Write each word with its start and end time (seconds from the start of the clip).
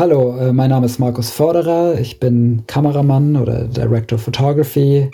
Hallo, 0.00 0.34
äh, 0.38 0.50
mein 0.50 0.70
Name 0.70 0.86
ist 0.86 0.98
Markus 0.98 1.30
Förderer. 1.30 2.00
Ich 2.00 2.18
bin 2.18 2.64
Kameramann 2.66 3.36
oder 3.36 3.64
Director 3.64 4.16
of 4.16 4.22
Photography. 4.24 5.10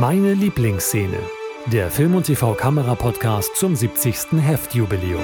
Meine 0.00 0.34
Lieblingsszene. 0.34 1.16
Der 1.66 1.92
Film- 1.92 2.16
und 2.16 2.26
TV-Kamera-Podcast 2.26 3.54
zum 3.54 3.76
70. 3.76 4.42
Heftjubiläum. 4.42 5.22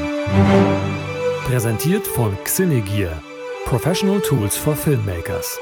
Präsentiert 1.48 2.06
von 2.06 2.37
Xinegear. 2.44 3.21
Professional 3.65 4.21
Tools 4.21 4.56
for 4.56 4.76
Filmmakers. 4.76 5.58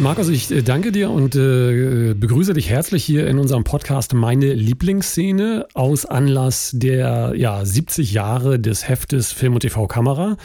Markus, 0.00 0.28
ich 0.28 0.50
äh, 0.52 0.62
danke 0.62 0.92
dir 0.92 1.10
und 1.10 1.34
äh, 1.34 2.14
begrüße 2.14 2.52
dich 2.54 2.70
herzlich 2.70 3.04
hier 3.04 3.26
in 3.26 3.38
unserem 3.38 3.64
Podcast 3.64 4.14
Meine 4.14 4.54
Lieblingsszene 4.54 5.66
aus 5.74 6.06
Anlass 6.06 6.70
der 6.72 7.32
ja, 7.36 7.64
70 7.64 8.12
Jahre 8.12 8.60
des 8.60 8.88
Heftes 8.88 9.32
Film 9.32 9.54
und 9.54 9.60
TV 9.60 9.88
Kamera. 9.88 10.36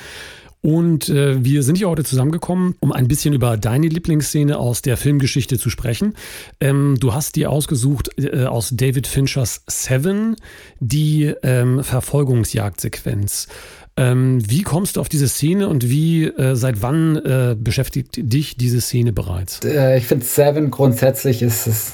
Und 0.62 1.10
äh, 1.10 1.44
wir 1.44 1.62
sind 1.62 1.78
hier 1.78 1.90
heute 1.90 2.04
zusammengekommen, 2.04 2.76
um 2.80 2.92
ein 2.94 3.08
bisschen 3.08 3.34
über 3.34 3.58
deine 3.58 3.90
Lieblingsszene 3.90 4.58
aus 4.58 4.82
der 4.82 4.98
Filmgeschichte 4.98 5.60
zu 5.60 5.70
sprechen. 5.70 6.16
Ähm, 6.60 6.96
du 7.00 7.14
hast 7.14 7.36
dir 7.36 7.52
ausgesucht 7.52 8.10
äh, 8.18 8.46
aus 8.46 8.72
David 8.74 9.06
Finchers 9.06 9.64
Seven 9.68 10.36
die 10.80 11.34
ähm, 11.44 11.84
Verfolgungsjagdsequenz. 11.84 13.50
Ähm, 13.96 14.42
wie 14.50 14.64
kommst 14.64 14.96
du 14.96 15.02
auf 15.02 15.10
diese 15.10 15.28
Szene 15.28 15.70
und 15.70 15.88
wie, 15.88 16.26
äh, 16.26 16.56
seit 16.56 16.82
wann 16.82 17.16
äh, 17.18 17.56
beschäftigt 17.56 18.18
dich 18.18 18.58
diese 18.58 18.82
Szene 18.82 19.14
bereits? 19.14 19.60
Äh, 19.64 20.00
ich 20.00 20.06
finde 20.06 20.26
Seven 20.26 20.72
grundsätzlich 20.72 21.44
ist 21.44 21.68
es 21.68 21.92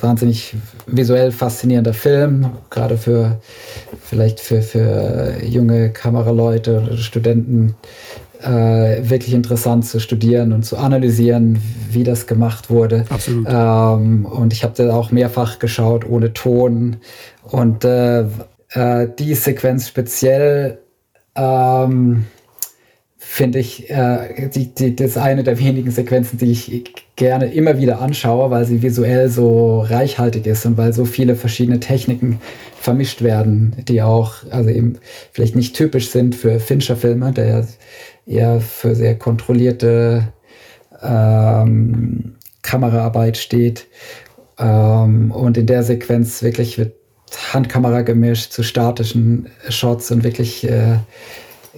wahnsinnig 0.00 0.54
visuell 0.86 1.30
faszinierender 1.30 1.92
Film, 1.92 2.46
gerade 2.70 2.96
für 2.96 3.40
vielleicht 4.02 4.40
für, 4.40 4.62
für 4.62 5.44
junge 5.44 5.90
Kameraleute 5.90 6.80
oder 6.80 6.96
Studenten 6.96 7.74
äh, 8.42 9.08
wirklich 9.08 9.34
interessant 9.34 9.84
zu 9.84 10.00
studieren 10.00 10.52
und 10.52 10.64
zu 10.64 10.78
analysieren, 10.78 11.60
wie 11.90 12.02
das 12.02 12.26
gemacht 12.26 12.70
wurde. 12.70 13.04
Absolut. 13.10 13.46
Ähm, 13.48 14.24
und 14.24 14.54
ich 14.54 14.64
habe 14.64 14.72
das 14.74 14.90
auch 14.90 15.10
mehrfach 15.10 15.58
geschaut 15.58 16.08
ohne 16.08 16.32
Ton 16.32 16.96
und 17.42 17.84
äh, 17.84 18.22
äh, 18.70 19.08
die 19.18 19.34
Sequenz 19.34 19.88
speziell 19.88 20.78
ähm, 21.34 22.26
finde 23.16 23.60
ich, 23.60 23.88
äh, 23.88 24.48
die, 24.54 24.74
die, 24.74 24.96
das 24.96 25.16
eine 25.16 25.42
der 25.42 25.58
wenigen 25.58 25.90
Sequenzen, 25.90 26.38
die 26.38 26.52
ich 26.52 26.84
gerne 27.16 27.46
immer 27.46 27.78
wieder 27.78 28.00
anschaue, 28.00 28.50
weil 28.50 28.64
sie 28.64 28.82
visuell 28.82 29.28
so 29.28 29.80
reichhaltig 29.80 30.46
ist 30.46 30.66
und 30.66 30.76
weil 30.76 30.92
so 30.92 31.04
viele 31.04 31.34
verschiedene 31.34 31.80
Techniken 31.80 32.40
vermischt 32.78 33.22
werden, 33.22 33.76
die 33.88 34.02
auch, 34.02 34.34
also 34.50 34.70
eben 34.70 34.98
vielleicht 35.32 35.56
nicht 35.56 35.76
typisch 35.76 36.10
sind 36.10 36.34
für 36.34 36.58
Fincher-Filme, 36.58 37.32
der 37.32 37.66
eher 38.26 38.60
für 38.60 38.94
sehr 38.94 39.16
kontrollierte 39.16 40.32
ähm, 41.02 42.34
Kameraarbeit 42.62 43.36
steht. 43.36 43.86
Ähm, 44.58 45.30
und 45.30 45.56
in 45.56 45.66
der 45.66 45.84
Sequenz 45.84 46.42
wirklich 46.42 46.76
wird 46.76 46.94
Handkamera 47.52 48.02
gemischt 48.02 48.52
zu 48.52 48.62
statischen 48.62 49.48
Shots 49.68 50.10
und 50.10 50.24
wirklich 50.24 50.68
äh, 50.68 50.96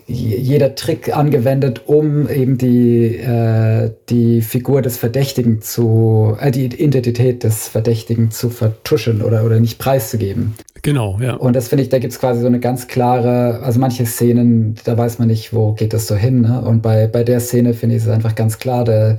jeder 0.06 0.74
Trick 0.74 1.16
angewendet, 1.16 1.82
um 1.86 2.28
eben 2.28 2.58
die, 2.58 3.16
äh, 3.16 3.90
die 4.08 4.42
Figur 4.42 4.82
des 4.82 4.96
Verdächtigen 4.96 5.62
zu, 5.62 6.36
äh, 6.40 6.50
die 6.50 6.66
Identität 6.66 7.44
des 7.44 7.68
Verdächtigen 7.68 8.30
zu 8.30 8.50
vertuschen 8.50 9.22
oder, 9.22 9.44
oder 9.44 9.60
nicht 9.60 9.78
preiszugeben. 9.78 10.54
Genau, 10.82 11.18
ja. 11.20 11.34
Und 11.34 11.56
das 11.56 11.68
finde 11.68 11.84
ich, 11.84 11.88
da 11.88 11.98
gibt 11.98 12.12
es 12.12 12.18
quasi 12.18 12.40
so 12.40 12.46
eine 12.46 12.60
ganz 12.60 12.88
klare, 12.88 13.60
also 13.62 13.80
manche 13.80 14.04
Szenen, 14.04 14.74
da 14.84 14.98
weiß 14.98 15.18
man 15.18 15.28
nicht, 15.28 15.54
wo 15.54 15.72
geht 15.72 15.94
das 15.94 16.06
so 16.06 16.16
hin. 16.16 16.42
Ne? 16.42 16.60
Und 16.60 16.82
bei, 16.82 17.06
bei 17.06 17.24
der 17.24 17.40
Szene 17.40 17.72
finde 17.72 17.96
ich 17.96 18.02
es 18.02 18.08
einfach 18.08 18.34
ganz 18.34 18.58
klar, 18.58 18.84
da 18.84 19.16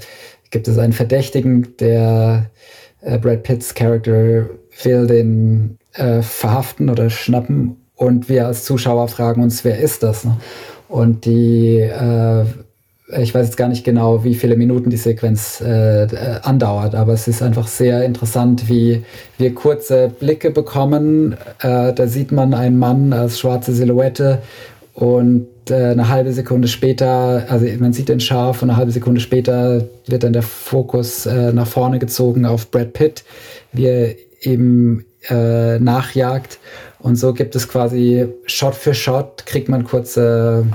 gibt 0.51 0.67
es 0.67 0.77
einen 0.77 0.93
Verdächtigen, 0.93 1.75
der 1.79 2.51
äh, 3.01 3.17
Brad 3.17 3.43
Pitts 3.43 3.73
Charakter 3.73 4.49
will 4.83 5.07
den 5.07 5.77
äh, 5.95 6.21
verhaften 6.21 6.89
oder 6.89 7.09
schnappen 7.09 7.77
und 7.95 8.29
wir 8.29 8.47
als 8.47 8.65
Zuschauer 8.65 9.07
fragen 9.07 9.41
uns, 9.41 9.63
wer 9.63 9.79
ist 9.79 10.03
das? 10.03 10.25
Ne? 10.25 10.37
Und 10.89 11.25
die, 11.25 11.77
äh, 11.79 12.45
ich 13.21 13.33
weiß 13.33 13.47
jetzt 13.47 13.57
gar 13.57 13.69
nicht 13.69 13.83
genau, 13.83 14.23
wie 14.23 14.35
viele 14.35 14.57
Minuten 14.57 14.89
die 14.89 14.97
Sequenz 14.97 15.61
äh, 15.61 16.03
äh, 16.03 16.39
andauert, 16.43 16.95
aber 16.95 17.13
es 17.13 17.27
ist 17.27 17.41
einfach 17.41 17.67
sehr 17.67 18.03
interessant, 18.03 18.67
wie 18.69 19.03
wir 19.37 19.55
kurze 19.55 20.09
Blicke 20.19 20.51
bekommen. 20.51 21.35
Äh, 21.59 21.93
da 21.93 22.07
sieht 22.07 22.31
man 22.31 22.53
einen 22.53 22.77
Mann 22.77 23.13
als 23.13 23.39
schwarze 23.39 23.73
Silhouette 23.73 24.41
und 24.93 25.47
äh, 25.69 25.91
eine 25.91 26.09
halbe 26.09 26.33
Sekunde 26.33 26.67
später, 26.67 27.45
also 27.47 27.65
man 27.79 27.93
sieht 27.93 28.09
den 28.09 28.19
scharf 28.19 28.61
und 28.61 28.69
eine 28.69 28.77
halbe 28.77 28.91
Sekunde 28.91 29.21
später 29.21 29.85
wird 30.07 30.23
dann 30.23 30.33
der 30.33 30.41
Fokus 30.41 31.25
äh, 31.25 31.53
nach 31.53 31.67
vorne 31.67 31.99
gezogen 31.99 32.45
auf 32.45 32.71
Brad 32.71 32.93
Pitt, 32.93 33.23
wie 33.71 33.85
er 33.85 34.15
eben 34.41 35.05
äh, 35.29 35.79
nachjagt. 35.79 36.59
Und 36.99 37.15
so 37.15 37.33
gibt 37.33 37.55
es 37.55 37.67
quasi 37.67 38.27
Shot 38.45 38.75
für 38.75 38.93
Shot, 38.93 39.45
kriegt 39.45 39.69
man 39.69 39.83
kurze, 39.83 40.65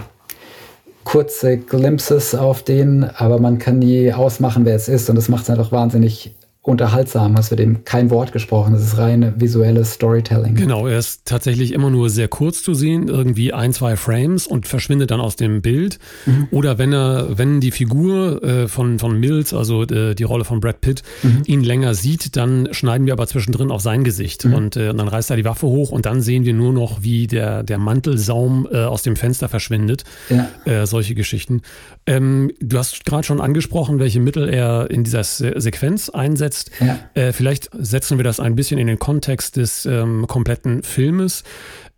kurze 1.04 1.58
Glimpses 1.58 2.34
auf 2.34 2.62
den, 2.62 3.04
aber 3.04 3.38
man 3.40 3.58
kann 3.58 3.78
nie 3.78 4.12
ausmachen, 4.12 4.64
wer 4.64 4.76
es 4.76 4.88
ist. 4.88 5.10
Und 5.10 5.16
das 5.16 5.28
macht 5.28 5.44
es 5.44 5.50
einfach 5.50 5.72
wahnsinnig 5.72 6.34
unterhaltsam. 6.62 7.36
Es 7.36 7.50
wird 7.50 7.60
eben 7.60 7.84
kein 7.84 8.10
Wort 8.10 8.32
gesprochen. 8.32 8.74
Es 8.74 8.82
ist 8.82 8.98
rein 8.98 9.32
visuelles 9.38 9.94
Storytelling. 9.94 10.56
Genau, 10.56 10.86
er 10.86 10.98
ist 10.98 11.24
tatsächlich 11.24 11.72
immer 11.72 11.88
nur 11.88 12.10
sehr 12.10 12.28
kurz 12.28 12.62
zu 12.62 12.74
sehen, 12.74 13.08
irgendwie 13.08 13.54
ein, 13.54 13.72
zwei 13.72 13.96
Frames 13.96 14.46
und 14.46 14.68
verschwindet 14.68 15.10
dann 15.10 15.20
aus 15.20 15.36
dem 15.36 15.62
Bild. 15.62 15.98
Mhm. 16.26 16.48
Oder 16.50 16.76
wenn 16.76 16.92
er, 16.92 17.38
wenn 17.38 17.60
die 17.60 17.70
Figur 17.70 18.42
äh, 18.42 18.68
von, 18.68 18.98
von 18.98 19.18
Mills, 19.18 19.54
also 19.54 19.84
äh, 19.84 20.14
die 20.14 20.22
Rolle 20.22 20.44
von 20.44 20.60
Brad 20.60 20.82
Pitt, 20.82 21.02
mhm. 21.22 21.42
ihn 21.46 21.62
länger 21.62 21.94
sieht, 21.94 22.36
dann 22.36 22.68
schneiden 22.72 23.06
wir 23.06 23.14
aber 23.14 23.26
zwischendrin 23.26 23.70
auf 23.70 23.80
sein 23.80 24.04
Gesicht. 24.04 24.44
Mhm. 24.44 24.54
Und, 24.54 24.76
äh, 24.76 24.90
und 24.90 24.98
dann 24.98 25.08
reißt 25.08 25.30
er 25.30 25.36
die 25.36 25.46
Waffe 25.46 25.66
hoch 25.66 25.90
und 25.90 26.04
dann 26.04 26.20
sehen 26.20 26.44
wir 26.44 26.52
nur 26.52 26.74
noch, 26.74 27.02
wie 27.02 27.26
der, 27.26 27.62
der 27.62 27.78
Mantelsaum 27.78 28.68
äh, 28.70 28.84
aus 28.84 29.02
dem 29.02 29.16
Fenster 29.16 29.48
verschwindet. 29.48 30.04
Ja. 30.28 30.50
Äh, 30.66 30.86
solche 30.86 31.14
Geschichten. 31.14 31.62
Ähm, 32.06 32.52
du 32.60 32.76
hast 32.76 33.06
gerade 33.06 33.24
schon 33.24 33.40
angesprochen, 33.40 33.98
welche 33.98 34.20
Mittel 34.20 34.46
er 34.50 34.90
in 34.90 35.04
dieser 35.04 35.24
Se 35.24 35.54
Sequenz 35.56 36.10
einsetzt 36.10 36.49
setzt. 36.50 36.70
Ja. 36.80 36.98
Äh, 37.14 37.32
vielleicht 37.32 37.70
setzen 37.72 38.18
wir 38.18 38.24
das 38.24 38.40
ein 38.40 38.56
bisschen 38.56 38.78
in 38.78 38.86
den 38.86 38.98
Kontext 38.98 39.56
des 39.56 39.86
ähm, 39.86 40.26
kompletten 40.26 40.82
Filmes 40.82 41.44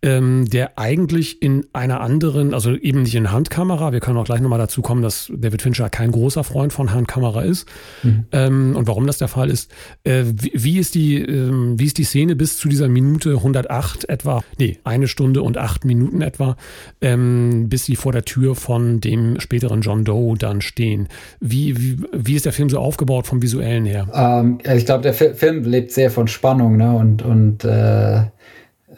ähm, 0.03 0.45
der 0.49 0.77
eigentlich 0.77 1.41
in 1.41 1.65
einer 1.71 2.01
anderen, 2.01 2.53
also 2.53 2.75
eben 2.75 3.03
nicht 3.03 3.15
in 3.15 3.31
Handkamera, 3.31 3.93
wir 3.93 4.01
können 4.01 4.17
auch 4.17 4.25
gleich 4.25 4.41
nochmal 4.41 4.59
dazu 4.59 4.81
kommen, 4.81 5.01
dass 5.01 5.31
David 5.33 5.61
Fincher 5.61 5.89
kein 5.89 6.11
großer 6.11 6.43
Freund 6.43 6.73
von 6.73 6.93
Handkamera 6.93 7.41
ist 7.43 7.67
mhm. 8.03 8.25
ähm, 8.33 8.75
und 8.75 8.85
warum 8.87 9.07
das 9.07 9.17
der 9.17 9.29
Fall 9.29 9.49
ist. 9.49 9.71
Äh, 10.03 10.25
wie, 10.25 10.51
wie, 10.53 10.77
ist 10.77 10.95
die, 10.95 11.19
ähm, 11.19 11.79
wie 11.79 11.85
ist 11.85 11.97
die 11.97 12.03
Szene 12.03 12.35
bis 12.35 12.57
zu 12.57 12.67
dieser 12.67 12.89
Minute 12.89 13.35
108 13.35 14.09
etwa, 14.09 14.43
nee, 14.59 14.77
eine 14.83 15.07
Stunde 15.07 15.41
und 15.41 15.57
acht 15.57 15.85
Minuten 15.85 16.21
etwa, 16.21 16.57
ähm, 16.99 17.69
bis 17.69 17.85
sie 17.85 17.95
vor 17.95 18.11
der 18.11 18.25
Tür 18.25 18.55
von 18.55 18.99
dem 18.99 19.39
späteren 19.39 19.81
John 19.81 20.03
Doe 20.03 20.35
dann 20.37 20.59
stehen. 20.59 21.07
Wie, 21.39 21.79
wie, 21.79 21.97
wie 22.11 22.35
ist 22.35 22.45
der 22.45 22.53
Film 22.53 22.69
so 22.69 22.79
aufgebaut 22.79 23.25
vom 23.25 23.41
Visuellen 23.41 23.85
her? 23.85 24.07
Ähm, 24.13 24.57
ich 24.63 24.85
glaube, 24.85 25.03
der 25.03 25.13
Film 25.13 25.63
lebt 25.63 25.91
sehr 25.91 26.11
von 26.11 26.27
Spannung 26.27 26.75
ne? 26.75 26.91
und, 26.91 27.21
und 27.21 27.63
äh, 27.63 28.23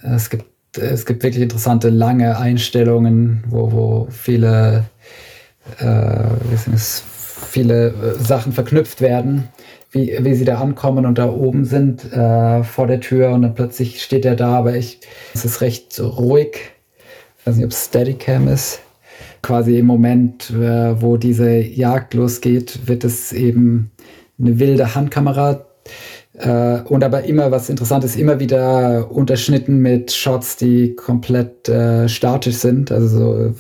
es 0.01 0.31
gibt 0.31 0.54
es 0.77 1.05
gibt 1.05 1.23
wirklich 1.23 1.43
interessante 1.43 1.89
lange 1.89 2.37
Einstellungen, 2.37 3.43
wo, 3.47 3.71
wo 3.71 4.07
viele, 4.09 4.85
äh, 5.79 6.73
es, 6.73 7.03
viele 7.49 7.87
äh, 7.87 8.23
Sachen 8.23 8.53
verknüpft 8.53 9.01
werden, 9.01 9.47
wie, 9.91 10.17
wie 10.19 10.35
sie 10.35 10.45
da 10.45 10.59
ankommen 10.59 11.05
und 11.05 11.17
da 11.17 11.29
oben 11.29 11.65
sind 11.65 12.11
äh, 12.11 12.63
vor 12.63 12.87
der 12.87 12.99
Tür 12.99 13.31
und 13.31 13.43
dann 13.43 13.55
plötzlich 13.55 14.01
steht 14.01 14.25
er 14.25 14.35
da, 14.35 14.57
aber 14.57 14.75
ich, 14.75 14.99
es 15.33 15.45
ist 15.45 15.61
recht 15.61 15.99
ruhig. 15.99 16.71
Ich 17.39 17.47
weiß 17.47 17.55
nicht, 17.55 17.65
ob 17.65 17.71
es 17.71 17.85
Steadicam 17.85 18.47
ist. 18.47 18.79
Quasi 19.41 19.77
im 19.77 19.85
Moment, 19.85 20.49
äh, 20.49 21.01
wo 21.01 21.17
diese 21.17 21.59
Jagd 21.59 22.13
losgeht, 22.13 22.87
wird 22.87 23.03
es 23.03 23.31
eben 23.31 23.91
eine 24.39 24.59
wilde 24.59 24.95
Handkamera 24.95 25.65
äh, 26.37 26.81
und 26.81 27.03
aber 27.03 27.23
immer, 27.23 27.51
was 27.51 27.69
interessant 27.69 28.03
ist, 28.03 28.17
immer 28.17 28.39
wieder 28.39 29.09
unterschnitten 29.11 29.77
mit 29.79 30.11
Shots, 30.11 30.57
die 30.57 30.95
komplett 30.95 31.69
äh, 31.69 32.09
statisch 32.09 32.55
sind, 32.55 32.91
also 32.91 33.07
so, 33.07 33.53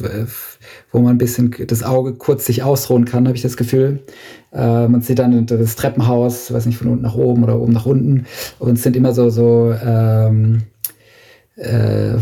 wo 0.91 0.99
man 0.99 1.15
ein 1.15 1.17
bisschen 1.17 1.55
das 1.67 1.83
Auge 1.83 2.13
kurz 2.13 2.45
sich 2.45 2.63
ausruhen 2.63 3.05
kann, 3.05 3.27
habe 3.27 3.37
ich 3.37 3.43
das 3.43 3.55
Gefühl. 3.55 3.99
Äh, 4.51 4.87
man 4.87 5.01
sieht 5.01 5.19
dann 5.19 5.45
das 5.45 5.75
Treppenhaus, 5.75 6.51
weiß 6.51 6.65
nicht, 6.65 6.77
von 6.77 6.89
unten 6.89 7.03
nach 7.03 7.15
oben 7.15 7.43
oder 7.43 7.59
oben 7.59 7.73
nach 7.73 7.85
unten. 7.85 8.25
Und 8.59 8.73
es 8.73 8.83
sind 8.83 8.95
immer 8.95 9.13
so, 9.13 9.29
so 9.29 9.73
ähm, 9.81 10.63
äh, 11.55 12.15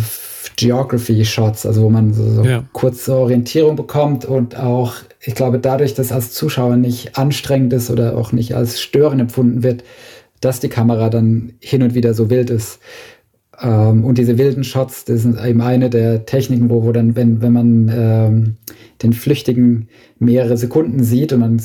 Geography-Shots, 0.55 1.65
also 1.65 1.83
wo 1.83 1.89
man 1.89 2.13
so, 2.13 2.29
so 2.29 2.43
ja. 2.43 2.63
kurze 2.73 3.15
Orientierung 3.15 3.75
bekommt 3.75 4.25
und 4.25 4.55
auch, 4.55 4.93
ich 5.19 5.33
glaube, 5.33 5.57
dadurch, 5.57 5.95
dass 5.95 6.11
als 6.11 6.31
Zuschauer 6.31 6.75
nicht 6.75 7.17
anstrengend 7.17 7.73
ist 7.73 7.89
oder 7.89 8.15
auch 8.17 8.31
nicht 8.31 8.55
als 8.55 8.79
störend 8.79 9.19
empfunden 9.19 9.63
wird, 9.63 9.83
dass 10.43 10.59
die 10.59 10.69
Kamera 10.69 11.09
dann 11.09 11.53
hin 11.59 11.83
und 11.83 11.93
wieder 11.93 12.13
so 12.13 12.29
wild 12.29 12.49
ist. 12.49 12.79
Ähm, 13.61 14.03
und 14.03 14.17
diese 14.17 14.37
wilden 14.37 14.63
Shots, 14.63 15.05
das 15.05 15.21
sind 15.21 15.43
eben 15.43 15.61
eine 15.61 15.89
der 15.89 16.25
Techniken, 16.25 16.69
wo, 16.69 16.83
wo 16.83 16.91
dann, 16.91 17.15
wenn, 17.15 17.41
wenn 17.41 17.53
man 17.53 17.91
ähm, 17.93 18.55
den 19.01 19.13
Flüchtigen 19.13 19.87
mehrere 20.19 20.57
Sekunden 20.57 21.03
sieht 21.03 21.33
und 21.33 21.39
man 21.39 21.61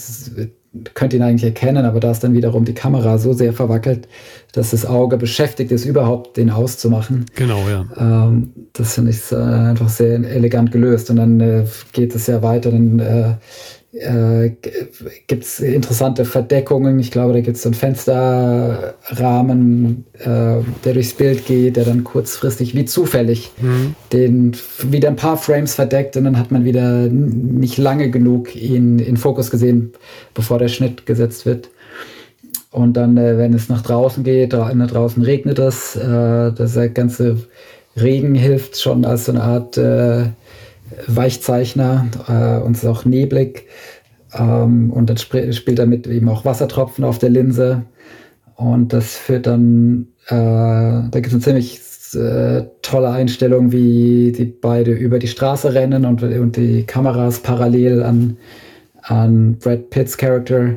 könnte 0.94 1.16
ihn 1.16 1.22
eigentlich 1.22 1.44
erkennen, 1.44 1.84
aber 1.86 1.98
da 1.98 2.10
ist 2.10 2.22
dann 2.22 2.34
wiederum 2.34 2.64
die 2.64 2.74
Kamera 2.74 3.18
so 3.18 3.32
sehr 3.32 3.52
verwackelt, 3.52 4.06
dass 4.52 4.70
das 4.70 4.84
Auge 4.84 5.16
beschäftigt 5.16 5.72
ist, 5.72 5.86
überhaupt 5.86 6.36
den 6.36 6.50
auszumachen. 6.50 7.24
Genau, 7.34 7.62
ja. 7.68 7.86
Ähm, 7.96 8.52
das 8.74 8.94
finde 8.94 9.10
ich 9.10 9.32
äh, 9.32 9.36
einfach 9.36 9.88
sehr 9.88 10.14
elegant 10.14 10.70
gelöst. 10.70 11.10
Und 11.10 11.16
dann 11.16 11.40
äh, 11.40 11.64
geht 11.92 12.14
es 12.14 12.26
ja 12.26 12.42
weiter, 12.42 12.70
dann 12.70 12.98
äh, 12.98 13.34
äh, 13.98 14.52
gibt 15.26 15.44
es 15.44 15.60
interessante 15.60 16.24
Verdeckungen. 16.24 16.98
Ich 16.98 17.10
glaube, 17.10 17.32
da 17.32 17.40
gibt 17.40 17.56
es 17.56 17.62
so 17.62 17.68
einen 17.68 17.74
Fensterrahmen, 17.74 20.04
äh, 20.18 20.56
der 20.84 20.94
durchs 20.94 21.14
Bild 21.14 21.46
geht, 21.46 21.76
der 21.76 21.84
dann 21.84 22.04
kurzfristig 22.04 22.74
wie 22.74 22.84
zufällig 22.84 23.50
mhm. 23.60 23.94
den 24.12 24.56
wieder 24.84 25.08
ein 25.08 25.16
paar 25.16 25.36
Frames 25.36 25.74
verdeckt 25.74 26.16
und 26.16 26.24
dann 26.24 26.38
hat 26.38 26.50
man 26.50 26.64
wieder 26.64 27.08
nicht 27.08 27.78
lange 27.78 28.10
genug 28.10 28.54
ihn 28.56 28.98
in 28.98 29.16
Fokus 29.16 29.50
gesehen, 29.50 29.92
bevor 30.34 30.58
der 30.58 30.68
Schnitt 30.68 31.06
gesetzt 31.06 31.46
wird. 31.46 31.70
Und 32.70 32.96
dann, 32.96 33.16
äh, 33.16 33.38
wenn 33.38 33.54
es 33.54 33.68
nach 33.68 33.82
draußen 33.82 34.24
geht, 34.24 34.52
da 34.52 34.72
nach 34.74 34.90
draußen 34.90 35.22
regnet 35.22 35.58
es, 35.58 35.96
äh, 35.96 36.52
das 36.52 36.78
ganze 36.94 37.38
Regen 37.96 38.34
hilft 38.34 38.80
schon 38.80 39.04
als 39.04 39.24
so 39.24 39.32
eine 39.32 39.42
Art 39.42 39.76
äh, 39.76 40.26
Weichzeichner 41.06 42.06
äh, 42.28 42.64
und 42.64 42.76
es 42.76 42.82
ist 42.82 42.88
auch 42.88 43.04
neblig. 43.04 43.66
Ähm, 44.34 44.92
und 44.92 45.08
dann 45.08 45.16
sp 45.16 45.52
spielt 45.52 45.78
damit 45.78 46.06
eben 46.06 46.28
auch 46.28 46.44
Wassertropfen 46.44 47.04
auf 47.04 47.18
der 47.18 47.30
Linse. 47.30 47.82
Und 48.56 48.92
das 48.92 49.16
führt 49.16 49.46
dann, 49.46 50.08
äh, 50.26 50.34
da 50.34 51.10
gibt 51.12 51.28
es 51.28 51.34
eine 51.34 51.42
ziemlich 51.42 51.80
äh, 52.14 52.64
tolle 52.82 53.10
Einstellung, 53.10 53.72
wie 53.72 54.32
die 54.32 54.46
beide 54.46 54.92
über 54.92 55.18
die 55.18 55.28
Straße 55.28 55.74
rennen 55.74 56.04
und, 56.04 56.22
und 56.22 56.56
die 56.56 56.84
Kameras 56.84 57.40
parallel 57.40 58.02
an, 58.02 58.36
an 59.02 59.58
Brad 59.58 59.90
Pitts 59.90 60.16
Charakter. 60.16 60.74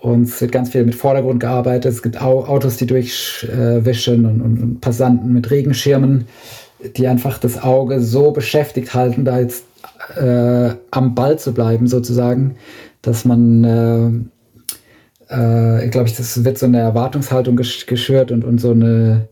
Und 0.00 0.22
es 0.22 0.40
wird 0.40 0.52
ganz 0.52 0.70
viel 0.70 0.84
mit 0.84 0.94
Vordergrund 0.94 1.40
gearbeitet. 1.40 1.92
Es 1.92 2.02
gibt 2.02 2.22
Au 2.22 2.44
Autos, 2.44 2.78
die 2.78 2.86
durchwischen 2.86 4.24
und, 4.24 4.40
und, 4.40 4.62
und 4.62 4.80
Passanten 4.80 5.34
mit 5.34 5.50
Regenschirmen 5.50 6.24
die 6.96 7.06
einfach 7.06 7.38
das 7.38 7.62
Auge 7.62 8.00
so 8.00 8.30
beschäftigt 8.32 8.94
halten, 8.94 9.24
da 9.24 9.40
jetzt 9.40 9.64
äh, 10.16 10.70
am 10.90 11.14
Ball 11.14 11.38
zu 11.38 11.52
bleiben, 11.52 11.86
sozusagen, 11.86 12.56
dass 13.02 13.24
man, 13.24 13.64
äh, 15.28 15.34
äh, 15.34 15.88
glaube 15.88 16.08
ich, 16.08 16.16
das 16.16 16.44
wird 16.44 16.58
so 16.58 16.66
eine 16.66 16.78
Erwartungshaltung 16.78 17.56
gesch 17.56 17.86
geschürt 17.86 18.32
und, 18.32 18.44
und 18.44 18.60
so 18.60 18.70
eine 18.72 19.28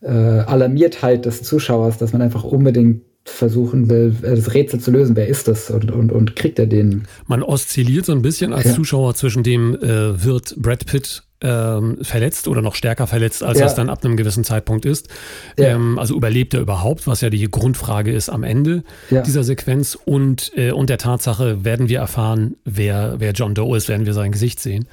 äh, 0.00 0.08
Alarmiertheit 0.08 1.26
des 1.26 1.42
Zuschauers, 1.42 1.98
dass 1.98 2.12
man 2.12 2.22
einfach 2.22 2.44
unbedingt 2.44 3.02
versuchen 3.24 3.88
will, 3.88 4.16
das 4.20 4.52
Rätsel 4.52 4.80
zu 4.80 4.90
lösen. 4.90 5.14
Wer 5.14 5.28
ist 5.28 5.46
das 5.46 5.70
und, 5.70 5.92
und, 5.92 6.10
und 6.10 6.34
kriegt 6.34 6.58
er 6.58 6.66
den? 6.66 7.04
Man 7.26 7.42
oszilliert 7.42 8.06
so 8.06 8.12
ein 8.12 8.22
bisschen 8.22 8.52
als 8.52 8.64
ja. 8.64 8.74
Zuschauer 8.74 9.14
zwischen 9.14 9.44
dem, 9.44 9.76
äh, 9.76 10.24
wird 10.24 10.56
Brad 10.56 10.86
Pitt 10.86 11.22
ähm, 11.42 11.98
verletzt 12.02 12.48
oder 12.48 12.62
noch 12.62 12.74
stärker 12.74 13.06
verletzt, 13.06 13.42
als 13.42 13.58
ja. 13.58 13.64
das 13.64 13.74
dann 13.74 13.90
ab 13.90 14.04
einem 14.04 14.16
gewissen 14.16 14.44
Zeitpunkt 14.44 14.84
ist. 14.84 15.08
Ja. 15.58 15.68
Ähm, 15.68 15.98
also 15.98 16.16
überlebt 16.16 16.54
er 16.54 16.60
überhaupt, 16.60 17.06
was 17.06 17.20
ja 17.20 17.30
die 17.30 17.50
Grundfrage 17.50 18.12
ist 18.12 18.28
am 18.28 18.44
Ende 18.44 18.84
ja. 19.10 19.22
dieser 19.22 19.44
Sequenz. 19.44 19.98
Und, 20.04 20.52
äh, 20.56 20.72
und 20.72 20.90
der 20.90 20.98
Tatsache 20.98 21.64
werden 21.64 21.88
wir 21.88 21.98
erfahren, 21.98 22.56
wer, 22.64 23.16
wer 23.18 23.32
John 23.32 23.54
Doe 23.54 23.76
ist, 23.76 23.88
werden 23.88 24.06
wir 24.06 24.14
sein 24.14 24.32
Gesicht 24.32 24.60
sehen. 24.60 24.86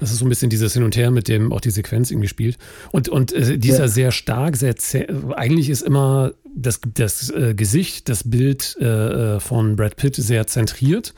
Das 0.00 0.10
ist 0.10 0.18
so 0.18 0.24
ein 0.24 0.28
bisschen 0.28 0.50
dieses 0.50 0.72
Hin 0.72 0.82
und 0.82 0.96
Her, 0.96 1.10
mit 1.10 1.28
dem 1.28 1.52
auch 1.52 1.60
die 1.60 1.70
Sequenz 1.70 2.10
irgendwie 2.10 2.28
spielt. 2.28 2.58
Und, 2.92 3.08
und 3.08 3.32
äh, 3.32 3.58
dieser 3.58 3.88
sehr 3.88 4.12
stark, 4.12 4.56
sehr 4.56 4.74
eigentlich 5.36 5.70
ist 5.70 5.82
immer 5.82 6.32
das, 6.54 6.80
das 6.94 7.30
äh, 7.30 7.54
Gesicht, 7.54 8.08
das 8.08 8.28
Bild 8.28 8.76
äh, 8.80 8.84
äh, 9.36 9.40
von 9.40 9.76
Brad 9.76 9.96
Pitt 9.96 10.16
sehr 10.16 10.46
zentriert. 10.46 11.14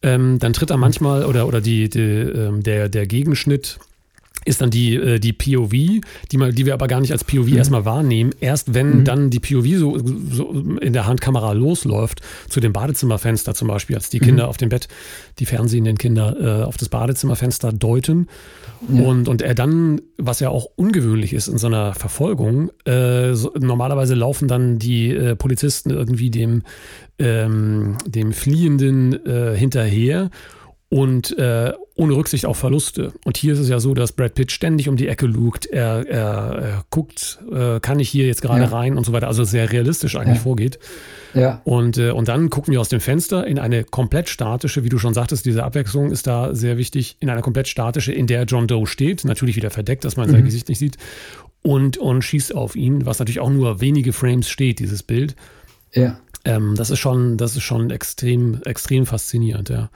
Ähm, 0.00 0.38
dann 0.38 0.52
tritt 0.52 0.70
er 0.70 0.76
manchmal 0.76 1.24
oder, 1.24 1.48
oder 1.48 1.60
die, 1.60 1.88
die 1.88 2.00
ähm, 2.00 2.62
der, 2.62 2.88
der 2.88 3.06
Gegenschnitt 3.06 3.78
ist 4.44 4.60
dann 4.60 4.70
die, 4.70 4.94
äh, 4.94 5.18
die 5.18 5.32
POV, 5.32 5.70
die, 6.30 6.36
mal, 6.36 6.52
die 6.52 6.66
wir 6.66 6.74
aber 6.74 6.88
gar 6.88 7.00
nicht 7.00 7.12
als 7.12 7.24
POV 7.24 7.48
mhm. 7.48 7.56
erstmal 7.56 7.84
wahrnehmen. 7.84 8.32
Erst 8.40 8.74
wenn 8.74 9.00
mhm. 9.00 9.04
dann 9.04 9.30
die 9.30 9.40
POV 9.40 9.66
so, 9.76 9.98
so, 10.30 10.50
in 10.80 10.92
der 10.92 11.06
Handkamera 11.06 11.52
losläuft, 11.52 12.20
zu 12.48 12.60
dem 12.60 12.72
Badezimmerfenster 12.72 13.54
zum 13.54 13.68
Beispiel, 13.68 13.96
als 13.96 14.10
die 14.10 14.20
Kinder 14.20 14.44
mhm. 14.44 14.48
auf 14.48 14.56
dem 14.56 14.68
Bett, 14.68 14.88
die 15.38 15.46
fernsehenden 15.46 15.98
Kinder 15.98 16.36
äh, 16.40 16.64
auf 16.64 16.76
das 16.76 16.88
Badezimmerfenster 16.88 17.72
deuten. 17.72 18.28
Ja. 18.88 19.02
Und, 19.02 19.28
und 19.28 19.42
er 19.42 19.54
dann, 19.54 20.00
was 20.16 20.40
ja 20.40 20.50
auch 20.50 20.66
ungewöhnlich 20.76 21.32
ist 21.32 21.48
in 21.48 21.58
so 21.58 21.66
einer 21.66 21.94
Verfolgung, 21.94 22.70
äh, 22.84 23.34
so, 23.34 23.52
normalerweise 23.58 24.14
laufen 24.14 24.48
dann 24.48 24.78
die 24.78 25.10
äh, 25.10 25.34
Polizisten 25.34 25.90
irgendwie 25.90 26.30
dem, 26.30 26.62
ähm, 27.18 27.96
dem 28.06 28.32
Fliehenden 28.32 29.26
äh, 29.26 29.56
hinterher 29.56 30.30
und 30.90 31.36
äh, 31.38 31.72
ohne 31.96 32.14
Rücksicht 32.14 32.46
auf 32.46 32.56
Verluste. 32.56 33.12
Und 33.24 33.36
hier 33.36 33.52
ist 33.52 33.58
es 33.58 33.68
ja 33.68 33.78
so, 33.78 33.92
dass 33.92 34.12
Brad 34.12 34.34
Pitt 34.34 34.52
ständig 34.52 34.88
um 34.88 34.96
die 34.96 35.08
Ecke 35.08 35.26
lugt. 35.26 35.66
Er, 35.66 36.08
er, 36.08 36.58
er 36.62 36.84
guckt, 36.88 37.38
äh, 37.52 37.80
kann 37.80 38.00
ich 38.00 38.08
hier 38.08 38.26
jetzt 38.26 38.40
gerade 38.40 38.62
ja. 38.62 38.68
rein 38.68 38.96
und 38.96 39.04
so 39.04 39.12
weiter. 39.12 39.26
Also 39.26 39.44
sehr 39.44 39.70
realistisch 39.70 40.16
eigentlich 40.16 40.38
ja. 40.38 40.42
vorgeht. 40.42 40.78
Ja. 41.34 41.60
Und, 41.64 41.98
äh, 41.98 42.10
und 42.10 42.28
dann 42.28 42.48
gucken 42.48 42.72
wir 42.72 42.80
aus 42.80 42.88
dem 42.88 43.00
Fenster 43.00 43.46
in 43.46 43.58
eine 43.58 43.84
komplett 43.84 44.30
statische, 44.30 44.82
wie 44.82 44.88
du 44.88 44.98
schon 44.98 45.12
sagtest, 45.12 45.44
diese 45.44 45.62
Abwechslung 45.62 46.10
ist 46.10 46.26
da 46.26 46.54
sehr 46.54 46.78
wichtig, 46.78 47.16
in 47.20 47.28
eine 47.28 47.42
komplett 47.42 47.68
statische, 47.68 48.12
in 48.12 48.26
der 48.26 48.44
John 48.44 48.66
Doe 48.66 48.86
steht, 48.86 49.24
natürlich 49.24 49.56
wieder 49.56 49.70
verdeckt, 49.70 50.04
dass 50.04 50.16
man 50.16 50.28
mhm. 50.28 50.32
sein 50.32 50.44
Gesicht 50.44 50.68
nicht 50.70 50.78
sieht, 50.78 50.96
und, 51.62 51.98
und 51.98 52.22
schießt 52.22 52.54
auf 52.54 52.76
ihn, 52.76 53.04
was 53.04 53.18
natürlich 53.18 53.40
auch 53.40 53.50
nur 53.50 53.80
wenige 53.82 54.14
Frames 54.14 54.48
steht, 54.48 54.78
dieses 54.78 55.02
Bild. 55.02 55.36
Ja. 55.92 56.18
Ähm, 56.44 56.74
das 56.76 56.90
ist 56.90 56.98
schon, 56.98 57.36
das 57.36 57.56
ist 57.56 57.62
schon 57.62 57.90
extrem, 57.90 58.60
extrem 58.64 59.06
faszinierend, 59.06 59.68
ja. 59.68 59.90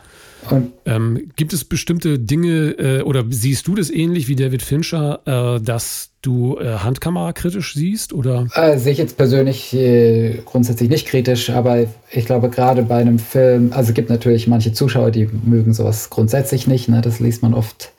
Ähm, 0.87 1.31
gibt 1.37 1.53
es 1.53 1.65
bestimmte 1.65 2.19
Dinge 2.19 2.71
äh, 2.73 3.03
oder 3.03 3.25
siehst 3.31 3.69
du 3.69 3.75
das 3.75 3.91
ähnlich 3.91 4.27
wie 4.29 4.35
David 4.35 4.63
Fincher, 4.63 5.21
äh, 5.25 5.61
dass 5.61 6.11
du 6.21 6.59
äh, 6.59 6.79
Handkamera 6.79 7.33
kritisch 7.33 7.75
siehst? 7.75 8.13
Oder? 8.13 8.49
Äh, 8.55 8.79
sehe 8.79 8.93
ich 8.93 8.99
jetzt 8.99 9.17
persönlich 9.17 9.73
äh, 9.73 10.41
grundsätzlich 10.45 10.91
nicht 10.91 11.07
kritisch, 11.07 11.51
aber 11.51 11.87
ich 12.11 12.27
glaube 12.27 12.51
gerade 12.51 12.83
bei 12.83 12.97
einem 12.97 13.19
Film, 13.19 13.73
also 13.73 13.91
es 13.91 13.95
gibt 13.95 14.11
natürlich 14.11 14.49
manche 14.49 14.73
Zuschauer, 14.73 15.11
die 15.11 15.29
mögen 15.45 15.75
sowas 15.75 16.11
grundsätzlich 16.11 16.67
nicht. 16.67 16.89
Ne? 16.89 17.01
Das 17.03 17.21
liest 17.21 17.43
man 17.43 17.55
oft 17.55 17.93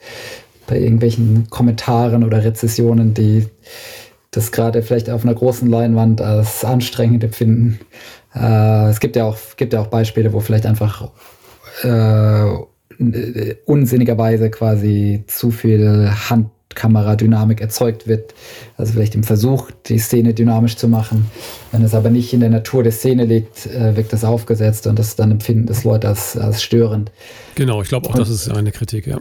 bei 0.66 0.78
irgendwelchen 0.78 1.48
Kommentaren 1.50 2.24
oder 2.24 2.44
Rezessionen, 2.44 3.14
die 3.14 3.46
das 4.36 4.52
gerade 4.52 4.82
vielleicht 4.82 5.10
auf 5.10 5.24
einer 5.24 5.34
großen 5.34 5.68
Leinwand 5.68 6.20
als 6.20 6.64
anstrengend 6.64 7.24
empfinden. 7.24 7.80
Äh, 8.34 8.88
es 8.88 9.00
gibt 9.00 9.16
ja 9.16 9.24
auch, 9.24 9.36
gibt 9.56 9.72
ja 9.72 9.80
auch 9.80 9.86
Beispiele, 9.86 10.32
wo 10.32 10.40
vielleicht 10.40 10.66
einfach 10.66 11.10
äh, 11.82 12.44
unsinnigerweise 13.66 14.50
quasi 14.50 15.24
zu 15.26 15.50
viel 15.50 16.10
Handkameradynamik 16.30 17.60
erzeugt 17.60 18.06
wird. 18.06 18.34
Also 18.76 18.92
vielleicht 18.92 19.14
im 19.14 19.24
Versuch, 19.24 19.70
die 19.86 19.98
Szene 19.98 20.34
dynamisch 20.34 20.76
zu 20.76 20.88
machen. 20.88 21.30
Wenn 21.72 21.82
es 21.82 21.94
aber 21.94 22.10
nicht 22.10 22.32
in 22.32 22.40
der 22.40 22.50
Natur 22.50 22.82
der 22.82 22.92
Szene 22.92 23.24
liegt, 23.24 23.66
äh, 23.66 23.96
wirkt 23.96 24.12
das 24.12 24.24
aufgesetzt 24.24 24.86
und 24.86 24.98
das 24.98 25.16
dann 25.16 25.30
empfinden 25.30 25.66
das 25.66 25.84
Leute 25.84 26.08
als, 26.08 26.36
als 26.36 26.62
störend. 26.62 27.10
Genau, 27.54 27.82
ich 27.82 27.88
glaube 27.88 28.08
auch, 28.08 28.14
und, 28.14 28.20
das 28.20 28.30
ist 28.30 28.48
eine 28.50 28.72
Kritik, 28.72 29.06
ja. 29.06 29.20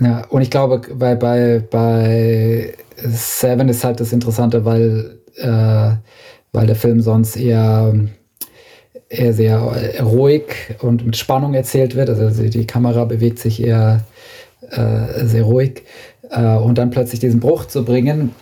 Ja, 0.00 0.24
und 0.28 0.42
ich 0.42 0.50
glaube, 0.50 0.80
bei, 0.94 1.14
bei, 1.14 1.62
bei 1.70 2.74
Seven 2.96 3.68
ist 3.68 3.84
halt 3.84 4.00
das 4.00 4.12
Interessante, 4.12 4.64
weil, 4.64 5.18
äh, 5.36 5.90
weil 6.52 6.66
der 6.66 6.76
Film 6.76 7.00
sonst 7.00 7.36
eher 7.36 7.94
eher 9.10 9.32
sehr 9.32 9.58
ruhig 10.02 10.44
und 10.80 11.06
mit 11.06 11.16
Spannung 11.16 11.54
erzählt 11.54 11.94
wird. 11.96 12.10
Also 12.10 12.42
die 12.42 12.66
Kamera 12.66 13.04
bewegt 13.04 13.38
sich 13.38 13.62
eher 13.62 14.04
äh, 14.70 15.24
sehr 15.24 15.44
ruhig. 15.44 15.82
Äh, 16.30 16.56
und 16.56 16.78
dann 16.78 16.90
plötzlich 16.90 17.20
diesen 17.20 17.40
Bruch 17.40 17.66
zu 17.66 17.84
bringen 17.84 18.34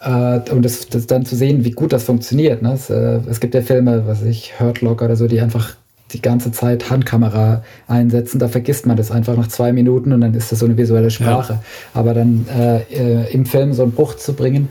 äh, 0.00 0.40
und 0.50 0.64
das, 0.64 0.88
das, 0.88 1.06
dann 1.06 1.24
zu 1.24 1.36
sehen, 1.36 1.64
wie 1.64 1.72
gut 1.72 1.92
das 1.92 2.04
funktioniert. 2.04 2.62
Ne? 2.62 2.72
Es, 2.74 2.88
äh, 2.90 3.20
es, 3.28 3.40
gibt 3.40 3.54
ja 3.54 3.62
Filme, 3.62 4.06
was 4.06 4.22
ich, 4.22 4.58
Hurt 4.60 4.80
Locker 4.80 5.06
oder 5.06 5.16
so, 5.16 5.26
die 5.26 5.40
einfach 5.40 5.76
die 6.12 6.22
ganze 6.22 6.52
Zeit 6.52 6.90
Handkamera 6.90 7.62
einsetzen. 7.86 8.38
Da 8.38 8.48
vergisst 8.48 8.86
man 8.86 8.96
das 8.96 9.10
einfach 9.10 9.36
nach 9.36 9.48
zwei 9.48 9.72
Minuten 9.72 10.12
und 10.12 10.20
dann 10.20 10.34
ist 10.34 10.52
das 10.52 10.58
so 10.58 10.66
eine 10.66 10.76
visuelle 10.76 11.10
Sprache. 11.10 11.54
Ja. 11.54 11.62
Aber 11.94 12.14
dann 12.14 12.46
äh, 12.48 13.30
im 13.32 13.46
Film 13.46 13.72
so 13.72 13.82
einen 13.82 13.92
Bruch 13.92 14.14
zu 14.14 14.34
bringen, 14.34 14.68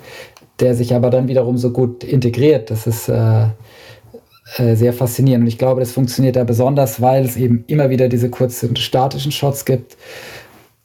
der 0.59 0.75
sich 0.75 0.93
aber 0.93 1.09
dann 1.09 1.27
wiederum 1.27 1.57
so 1.57 1.71
gut 1.71 2.03
integriert, 2.03 2.69
das 2.69 2.87
ist 2.87 3.09
äh, 3.09 4.75
sehr 4.75 4.93
faszinierend. 4.93 5.43
Und 5.43 5.47
ich 5.47 5.57
glaube, 5.57 5.79
das 5.79 5.91
funktioniert 5.91 6.35
da 6.35 6.43
besonders, 6.43 7.01
weil 7.01 7.25
es 7.25 7.37
eben 7.37 7.63
immer 7.67 7.89
wieder 7.89 8.09
diese 8.09 8.29
kurzen 8.29 8.75
statischen 8.75 9.31
Shots 9.31 9.65
gibt 9.65 9.97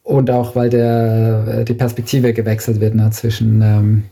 und 0.02 0.30
auch 0.30 0.54
weil 0.54 0.70
der, 0.70 1.44
äh, 1.48 1.64
die 1.64 1.74
Perspektive 1.74 2.32
gewechselt 2.32 2.80
wird 2.80 2.94
ne, 2.94 3.10
zwischen, 3.10 3.60
ähm, 3.62 4.04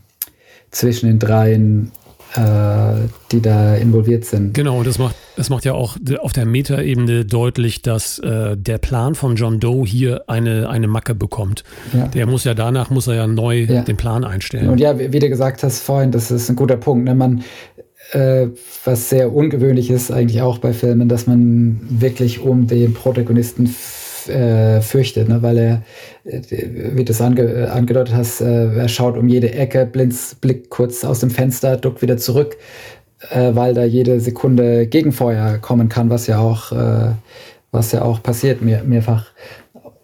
zwischen 0.71 1.07
den 1.07 1.19
dreien 1.21 1.93
äh, 1.93 2.04
die 2.37 3.41
da 3.41 3.77
involviert 3.77 4.25
sind. 4.25 4.55
Genau, 4.55 4.83
das 4.83 4.99
macht, 4.99 5.15
das 5.37 5.51
macht 5.51 5.65
ja 5.65 5.75
auch 5.75 5.97
auf 6.19 6.33
der 6.33 6.47
Metaebene 6.47 7.25
deutlich, 7.25 7.83
dass 7.83 8.19
äh, 8.19 8.57
der 8.57 8.79
Plan 8.79 9.15
von 9.15 9.37
John 9.37 9.61
Doe 9.61 9.87
hier 9.87 10.25
eine, 10.27 10.69
eine 10.69 10.89
Macke 10.89 11.15
bekommt. 11.15 11.63
Ja. 11.93 12.09
Der 12.09 12.27
muss 12.27 12.43
ja 12.43 12.55
danach, 12.55 12.91
muss 12.91 13.07
er 13.07 13.15
ja 13.15 13.27
neu 13.29 13.61
ja. 13.61 13.83
den 13.83 13.97
Plan 13.97 14.25
einstellen. 14.25 14.69
Und 14.69 14.79
ja, 14.79 14.99
wie 14.99 15.19
du 15.19 15.29
gesagt 15.29 15.63
hast 15.63 15.81
vorhin, 15.81 16.11
das 16.11 16.33
ist 16.33 16.49
ein 16.49 16.57
guter 16.57 16.77
Punkt. 16.77 17.05
Ne? 17.05 17.15
Man, 17.15 17.45
äh, 18.11 18.49
was 18.85 19.11
sehr 19.11 19.33
ungewöhnlich 19.33 19.91
ist 19.91 20.11
eigentlich 20.11 20.43
auch 20.43 20.59
bei 20.59 20.73
Filmen, 20.73 21.09
dass 21.09 21.29
man 21.29 21.81
wirklich 21.89 22.41
um 22.41 22.67
den 22.67 22.95
Protagonisten 22.95 23.73
äh, 24.29 24.81
fürchtet, 24.81 25.29
ne? 25.29 25.43
weil 25.43 25.59
er, 25.59 25.83
äh, 26.25 26.41
wie 26.51 27.05
du 27.05 27.13
es 27.13 27.21
ange 27.21 27.71
angedeutet 27.71 28.15
hast, 28.15 28.41
äh, 28.41 28.75
er 28.77 28.89
schaut 28.89 29.17
um 29.17 29.29
jede 29.29 29.53
Ecke, 29.53 29.87
blinz, 29.87 30.35
blickt 30.35 30.71
kurz 30.71 31.05
aus 31.05 31.21
dem 31.21 31.31
Fenster, 31.31 31.77
duckt 31.77 32.03
wieder 32.03 32.17
zurück, 32.17 32.57
äh, 33.31 33.55
weil 33.55 33.75
da 33.75 33.85
jede 33.85 34.21
Sekunde 34.21 34.87
Gegenfeuer 34.87 35.59
kommen 35.59 35.89
kann, 35.89 36.11
was 36.11 36.27
ja 36.27 36.39
auch, 36.39 36.73
äh, 36.73 37.13
was 37.73 37.93
ja 37.93 38.03
auch 38.03 38.23
passiert 38.23 38.63
mehr, 38.63 38.83
mehrfach. 38.85 39.27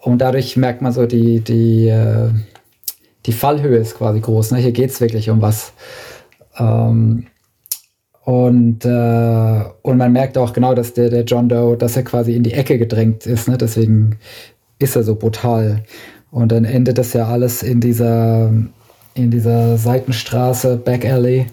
Und 0.00 0.18
dadurch 0.18 0.56
merkt 0.56 0.82
man 0.82 0.92
so, 0.92 1.06
die, 1.06 1.40
die, 1.40 1.88
äh, 1.88 2.30
die 3.26 3.32
Fallhöhe 3.32 3.78
ist 3.78 3.98
quasi 3.98 4.20
groß. 4.20 4.52
Ne? 4.52 4.58
Hier 4.58 4.72
geht 4.72 4.90
es 4.90 5.00
wirklich 5.00 5.28
um 5.30 5.42
was. 5.42 5.72
Ähm, 6.58 7.26
und, 8.24 8.84
äh, 8.84 9.64
und 9.82 9.96
man 9.96 10.12
merkt 10.12 10.36
auch 10.36 10.52
genau, 10.52 10.74
dass 10.74 10.92
der, 10.92 11.08
der 11.08 11.24
John 11.24 11.48
Doe, 11.48 11.76
dass 11.76 11.96
er 11.96 12.02
quasi 12.02 12.34
in 12.34 12.42
die 12.42 12.52
Ecke 12.52 12.78
gedrängt 12.78 13.26
ist. 13.26 13.48
Ne? 13.48 13.56
Deswegen 13.56 14.18
ist 14.78 14.96
er 14.96 15.02
so 15.02 15.14
brutal. 15.14 15.82
Und 16.30 16.52
dann 16.52 16.64
endet 16.64 16.98
das 16.98 17.12
ja 17.12 17.26
alles 17.26 17.62
in 17.62 17.80
dieser, 17.80 18.52
in 19.14 19.30
dieser 19.30 19.78
Seitenstraße, 19.78 20.76
Back 20.76 21.04
Alley, 21.04 21.46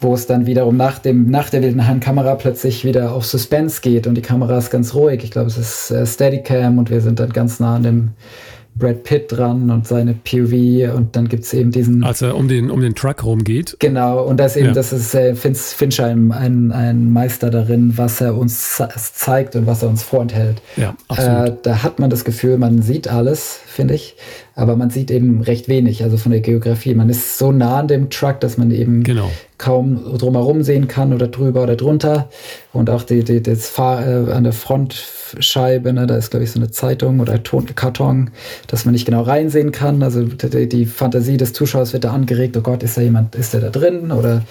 wo 0.00 0.14
es 0.14 0.26
dann 0.26 0.46
wiederum 0.46 0.76
nach, 0.76 0.98
dem, 0.98 1.30
nach 1.30 1.48
der 1.48 1.62
wilden 1.62 1.86
Handkamera 1.86 2.34
plötzlich 2.34 2.84
wieder 2.84 3.12
auf 3.12 3.24
Suspense 3.24 3.80
geht 3.80 4.06
und 4.06 4.14
die 4.14 4.22
Kamera 4.22 4.58
ist 4.58 4.70
ganz 4.70 4.94
ruhig. 4.94 5.24
Ich 5.24 5.30
glaube, 5.30 5.48
es 5.48 5.58
ist 5.58 5.90
äh, 5.90 6.06
Steadicam 6.06 6.78
und 6.78 6.90
wir 6.90 7.00
sind 7.00 7.18
dann 7.20 7.30
ganz 7.30 7.60
nah 7.60 7.76
an 7.76 7.82
dem 7.84 8.10
Brad 8.78 9.02
Pitt 9.02 9.32
dran 9.32 9.70
und 9.70 9.86
seine 9.86 10.14
POV 10.14 10.94
und 10.94 11.16
dann 11.16 11.28
gibt 11.28 11.44
es 11.44 11.52
eben 11.52 11.70
diesen. 11.70 12.04
Als 12.04 12.22
er 12.22 12.36
um 12.36 12.48
den, 12.48 12.70
um 12.70 12.80
den 12.80 12.94
Truck 12.94 13.24
rumgeht. 13.24 13.76
Genau, 13.80 14.22
und 14.24 14.38
das 14.38 14.56
eben, 14.56 14.68
ja. 14.68 14.72
das 14.72 14.92
ist 14.92 15.14
äh, 15.14 15.34
Fincher 15.34 16.06
ein, 16.06 16.32
ein, 16.32 16.72
ein, 16.72 17.12
Meister 17.12 17.50
darin, 17.50 17.92
was 17.96 18.20
er 18.20 18.36
uns 18.36 18.80
zeigt 19.14 19.56
und 19.56 19.66
was 19.66 19.82
er 19.82 19.88
uns 19.88 20.02
vorenthält. 20.02 20.62
Ja, 20.76 20.94
absolut. 21.08 21.48
Äh, 21.48 21.56
da 21.62 21.82
hat 21.82 21.98
man 21.98 22.10
das 22.10 22.24
Gefühl, 22.24 22.58
man 22.58 22.82
sieht 22.82 23.08
alles, 23.08 23.58
finde 23.66 23.94
ich, 23.94 24.16
aber 24.54 24.76
man 24.76 24.90
sieht 24.90 25.10
eben 25.10 25.40
recht 25.40 25.68
wenig, 25.68 26.02
also 26.04 26.16
von 26.16 26.32
der 26.32 26.40
Geografie. 26.40 26.94
Man 26.94 27.08
ist 27.08 27.38
so 27.38 27.52
nah 27.52 27.80
an 27.80 27.88
dem 27.88 28.10
Truck, 28.10 28.40
dass 28.40 28.58
man 28.58 28.70
eben 28.70 29.02
genau. 29.02 29.30
Kaum 29.58 30.16
drumherum 30.16 30.62
sehen 30.62 30.86
kann 30.88 31.12
oder 31.12 31.28
drüber 31.28 31.64
oder 31.64 31.76
drunter. 31.76 32.28
Und 32.72 32.88
auch 32.90 33.02
die, 33.02 33.24
die, 33.24 33.42
das 33.42 33.68
Fahr 33.68 34.06
äh, 34.06 34.32
an 34.32 34.44
der 34.44 34.52
Front 34.52 34.94
Scheibe, 35.40 35.92
ne? 35.92 36.06
da 36.06 36.16
ist, 36.16 36.30
glaube 36.30 36.44
ich, 36.44 36.52
so 36.52 36.58
eine 36.58 36.70
Zeitung 36.70 37.20
oder 37.20 37.42
Ton 37.42 37.66
Karton, 37.74 38.30
dass 38.68 38.84
man 38.84 38.92
nicht 38.92 39.04
genau 39.04 39.22
reinsehen 39.22 39.72
kann. 39.72 40.02
Also 40.02 40.22
die, 40.22 40.68
die, 40.68 40.86
Fantasie 40.86 41.36
des 41.36 41.52
Zuschauers 41.52 41.92
wird 41.92 42.04
da 42.04 42.12
angeregt, 42.12 42.56
oh 42.56 42.62
Gott, 42.62 42.82
ist 42.82 42.96
da 42.96 43.02
jemand, 43.02 43.34
ist 43.34 43.52
der 43.52 43.60
da 43.60 43.70
drin? 43.70 44.12
Oder 44.12 44.42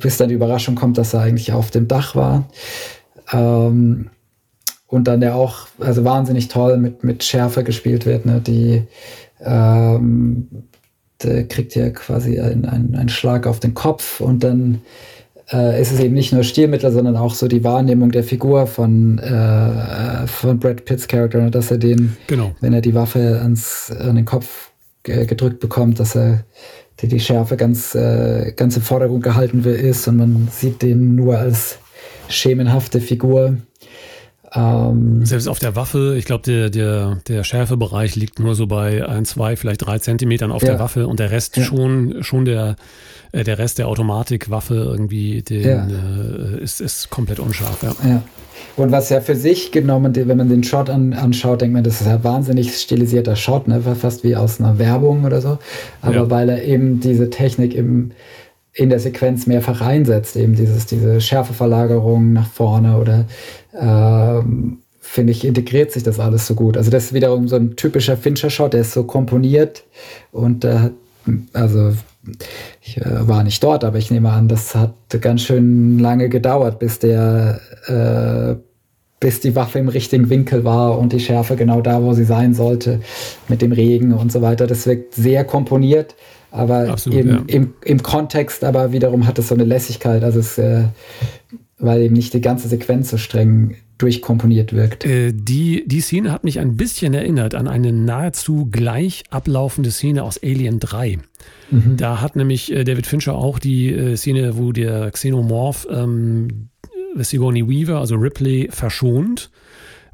bis 0.00 0.16
dann 0.16 0.28
die 0.28 0.34
Überraschung 0.34 0.76
kommt, 0.76 0.96
dass 0.96 1.12
er 1.12 1.20
eigentlich 1.20 1.52
auf 1.52 1.70
dem 1.70 1.88
Dach 1.88 2.14
war. 2.14 2.48
Ähm, 3.32 4.10
und 4.86 5.08
dann 5.08 5.20
der 5.20 5.34
auch, 5.34 5.66
also 5.80 6.04
wahnsinnig 6.04 6.48
toll 6.48 6.76
mit, 6.78 7.02
mit 7.02 7.24
Schärfe 7.24 7.64
gespielt 7.64 8.06
wird, 8.06 8.24
ne? 8.24 8.40
die 8.40 8.84
ähm, 9.40 10.48
der 11.22 11.46
kriegt 11.48 11.74
ja 11.74 11.90
quasi 11.90 12.38
einen, 12.40 12.66
einen 12.66 13.08
Schlag 13.08 13.46
auf 13.46 13.60
den 13.60 13.74
Kopf 13.74 14.20
und 14.20 14.44
dann 14.44 14.82
äh, 15.52 15.80
ist 15.80 15.92
es 15.92 16.00
eben 16.00 16.14
nicht 16.14 16.32
nur 16.32 16.42
Stilmittel, 16.42 16.90
sondern 16.90 17.16
auch 17.16 17.34
so 17.34 17.48
die 17.48 17.64
Wahrnehmung 17.64 18.10
der 18.10 18.24
Figur 18.24 18.66
von, 18.66 19.18
äh, 19.18 20.26
von 20.26 20.58
Brad 20.58 20.84
Pitts 20.84 21.06
Charakter, 21.08 21.40
ne, 21.40 21.50
dass 21.50 21.70
er 21.70 21.78
den, 21.78 22.16
genau. 22.26 22.54
wenn 22.60 22.72
er 22.72 22.80
die 22.80 22.94
Waffe 22.94 23.40
ans, 23.40 23.90
an 23.90 24.16
den 24.16 24.24
Kopf 24.24 24.70
gedrückt 25.02 25.60
bekommt, 25.60 26.00
dass 26.00 26.16
er 26.16 26.44
die, 27.00 27.08
die 27.08 27.20
Schärfe 27.20 27.56
ganz, 27.56 27.94
äh, 27.94 28.52
ganz 28.56 28.76
im 28.76 28.82
Vordergrund 28.82 29.22
gehalten 29.22 29.62
ist 29.64 30.08
und 30.08 30.16
man 30.16 30.48
sieht 30.50 30.82
den 30.82 31.14
nur 31.14 31.38
als 31.38 31.78
schemenhafte 32.28 33.00
Figur. 33.00 33.56
Ähm, 34.54 35.24
Selbst 35.24 35.48
auf 35.48 35.58
der 35.58 35.76
Waffe, 35.76 36.14
ich 36.16 36.24
glaube, 36.24 36.42
der, 36.42 36.70
der, 36.70 37.18
der 37.26 37.44
Schärfebereich 37.44 38.16
liegt 38.16 38.38
nur 38.38 38.54
so 38.54 38.66
bei 38.66 39.06
ein, 39.06 39.24
zwei, 39.24 39.56
vielleicht 39.56 39.86
drei 39.86 39.98
Zentimetern 39.98 40.52
auf 40.52 40.62
ja. 40.62 40.72
der 40.72 40.78
Waffe 40.78 41.06
und 41.06 41.20
der 41.20 41.30
Rest 41.30 41.56
ja. 41.56 41.64
schon, 41.64 42.22
schon 42.22 42.44
der, 42.44 42.76
äh, 43.32 43.44
der 43.44 43.58
Rest 43.58 43.78
der 43.78 43.88
Automatikwaffe 43.88 44.74
irgendwie 44.74 45.42
den, 45.42 45.62
ja. 45.62 45.86
äh, 45.86 46.62
ist, 46.62 46.80
ist 46.80 47.10
komplett 47.10 47.40
unscharf. 47.40 47.82
Ja. 47.82 48.22
Und 48.76 48.92
was 48.92 49.08
ja 49.08 49.20
für 49.20 49.36
sich 49.36 49.72
genommen, 49.72 50.14
wenn 50.14 50.36
man 50.36 50.48
den 50.48 50.62
Shot 50.62 50.90
an, 50.90 51.12
anschaut, 51.12 51.60
denkt 51.60 51.74
man, 51.74 51.84
das 51.84 52.00
ist 52.00 52.06
ja 52.06 52.22
wahnsinnig 52.22 52.74
stilisierter 52.76 53.36
Shot, 53.36 53.68
ne? 53.68 53.82
fast 53.98 54.24
wie 54.24 54.36
aus 54.36 54.60
einer 54.60 54.78
Werbung 54.78 55.24
oder 55.24 55.40
so. 55.40 55.58
Aber 56.02 56.30
weil 56.30 56.48
er 56.48 56.62
eben 56.62 57.00
diese 57.00 57.30
Technik 57.30 57.74
im, 57.74 58.12
in 58.76 58.90
der 58.90 59.00
Sequenz 59.00 59.46
mehrfach 59.46 59.80
einsetzt, 59.80 60.36
eben 60.36 60.54
dieses, 60.54 60.84
diese 60.86 61.20
Schärfeverlagerung 61.20 62.34
nach 62.34 62.48
vorne 62.48 62.98
oder 62.98 63.24
ähm, 63.74 64.78
finde 65.00 65.32
ich, 65.32 65.44
integriert 65.46 65.92
sich 65.92 66.02
das 66.02 66.20
alles 66.20 66.46
so 66.46 66.54
gut. 66.54 66.76
Also 66.76 66.90
das 66.90 67.06
ist 67.06 67.14
wiederum 67.14 67.48
so 67.48 67.56
ein 67.56 67.76
typischer 67.76 68.18
Fincher-Shot, 68.18 68.74
der 68.74 68.82
ist 68.82 68.92
so 68.92 69.04
komponiert 69.04 69.84
und 70.30 70.64
äh, 70.64 70.90
also 71.54 71.92
ich 72.82 72.98
äh, 72.98 73.26
war 73.26 73.42
nicht 73.44 73.62
dort, 73.64 73.82
aber 73.82 73.96
ich 73.96 74.10
nehme 74.10 74.30
an, 74.30 74.46
das 74.48 74.74
hat 74.74 74.94
ganz 75.20 75.42
schön 75.42 75.98
lange 75.98 76.28
gedauert, 76.28 76.78
bis 76.78 76.98
der, 76.98 77.60
äh, 77.86 78.60
bis 79.20 79.40
die 79.40 79.54
Waffe 79.54 79.78
im 79.78 79.88
richtigen 79.88 80.28
Winkel 80.28 80.64
war 80.64 80.98
und 80.98 81.14
die 81.14 81.20
Schärfe 81.20 81.56
genau 81.56 81.80
da, 81.80 82.02
wo 82.02 82.12
sie 82.12 82.24
sein 82.24 82.52
sollte, 82.52 83.00
mit 83.48 83.62
dem 83.62 83.72
Regen 83.72 84.12
und 84.12 84.30
so 84.30 84.42
weiter. 84.42 84.66
Das 84.66 84.86
wirkt 84.86 85.14
sehr 85.14 85.44
komponiert, 85.44 86.14
aber 86.56 86.90
Absolut, 86.90 87.18
eben, 87.18 87.30
ja. 87.30 87.42
im, 87.46 87.74
im 87.84 88.02
Kontext, 88.02 88.64
aber 88.64 88.92
wiederum 88.92 89.26
hat 89.26 89.38
es 89.38 89.48
so 89.48 89.54
eine 89.54 89.64
Lässigkeit, 89.64 90.24
also 90.24 90.40
es, 90.40 90.58
äh, 90.58 90.84
weil 91.78 92.02
eben 92.02 92.14
nicht 92.14 92.32
die 92.34 92.40
ganze 92.40 92.68
Sequenz 92.68 93.10
so 93.10 93.18
streng 93.18 93.76
durchkomponiert 93.98 94.72
wirkt. 94.72 95.04
Äh, 95.06 95.32
die, 95.32 95.84
die 95.86 96.00
Szene 96.00 96.32
hat 96.32 96.44
mich 96.44 96.58
ein 96.58 96.76
bisschen 96.76 97.14
erinnert 97.14 97.54
an 97.54 97.68
eine 97.68 97.92
nahezu 97.92 98.68
gleich 98.70 99.24
ablaufende 99.30 99.90
Szene 99.90 100.22
aus 100.22 100.42
Alien 100.42 100.80
3. 100.80 101.18
Mhm. 101.70 101.96
Da 101.96 102.20
hat 102.20 102.36
nämlich 102.36 102.72
äh, 102.72 102.84
David 102.84 103.06
Fincher 103.06 103.34
auch 103.34 103.58
die 103.58 103.92
äh, 103.92 104.16
Szene, 104.16 104.56
wo 104.56 104.72
der 104.72 105.10
Xenomorph 105.10 105.86
ähm, 105.90 106.68
Sigourney 107.14 107.66
Weaver, 107.66 107.98
also 107.98 108.16
Ripley, 108.16 108.68
verschont 108.70 109.50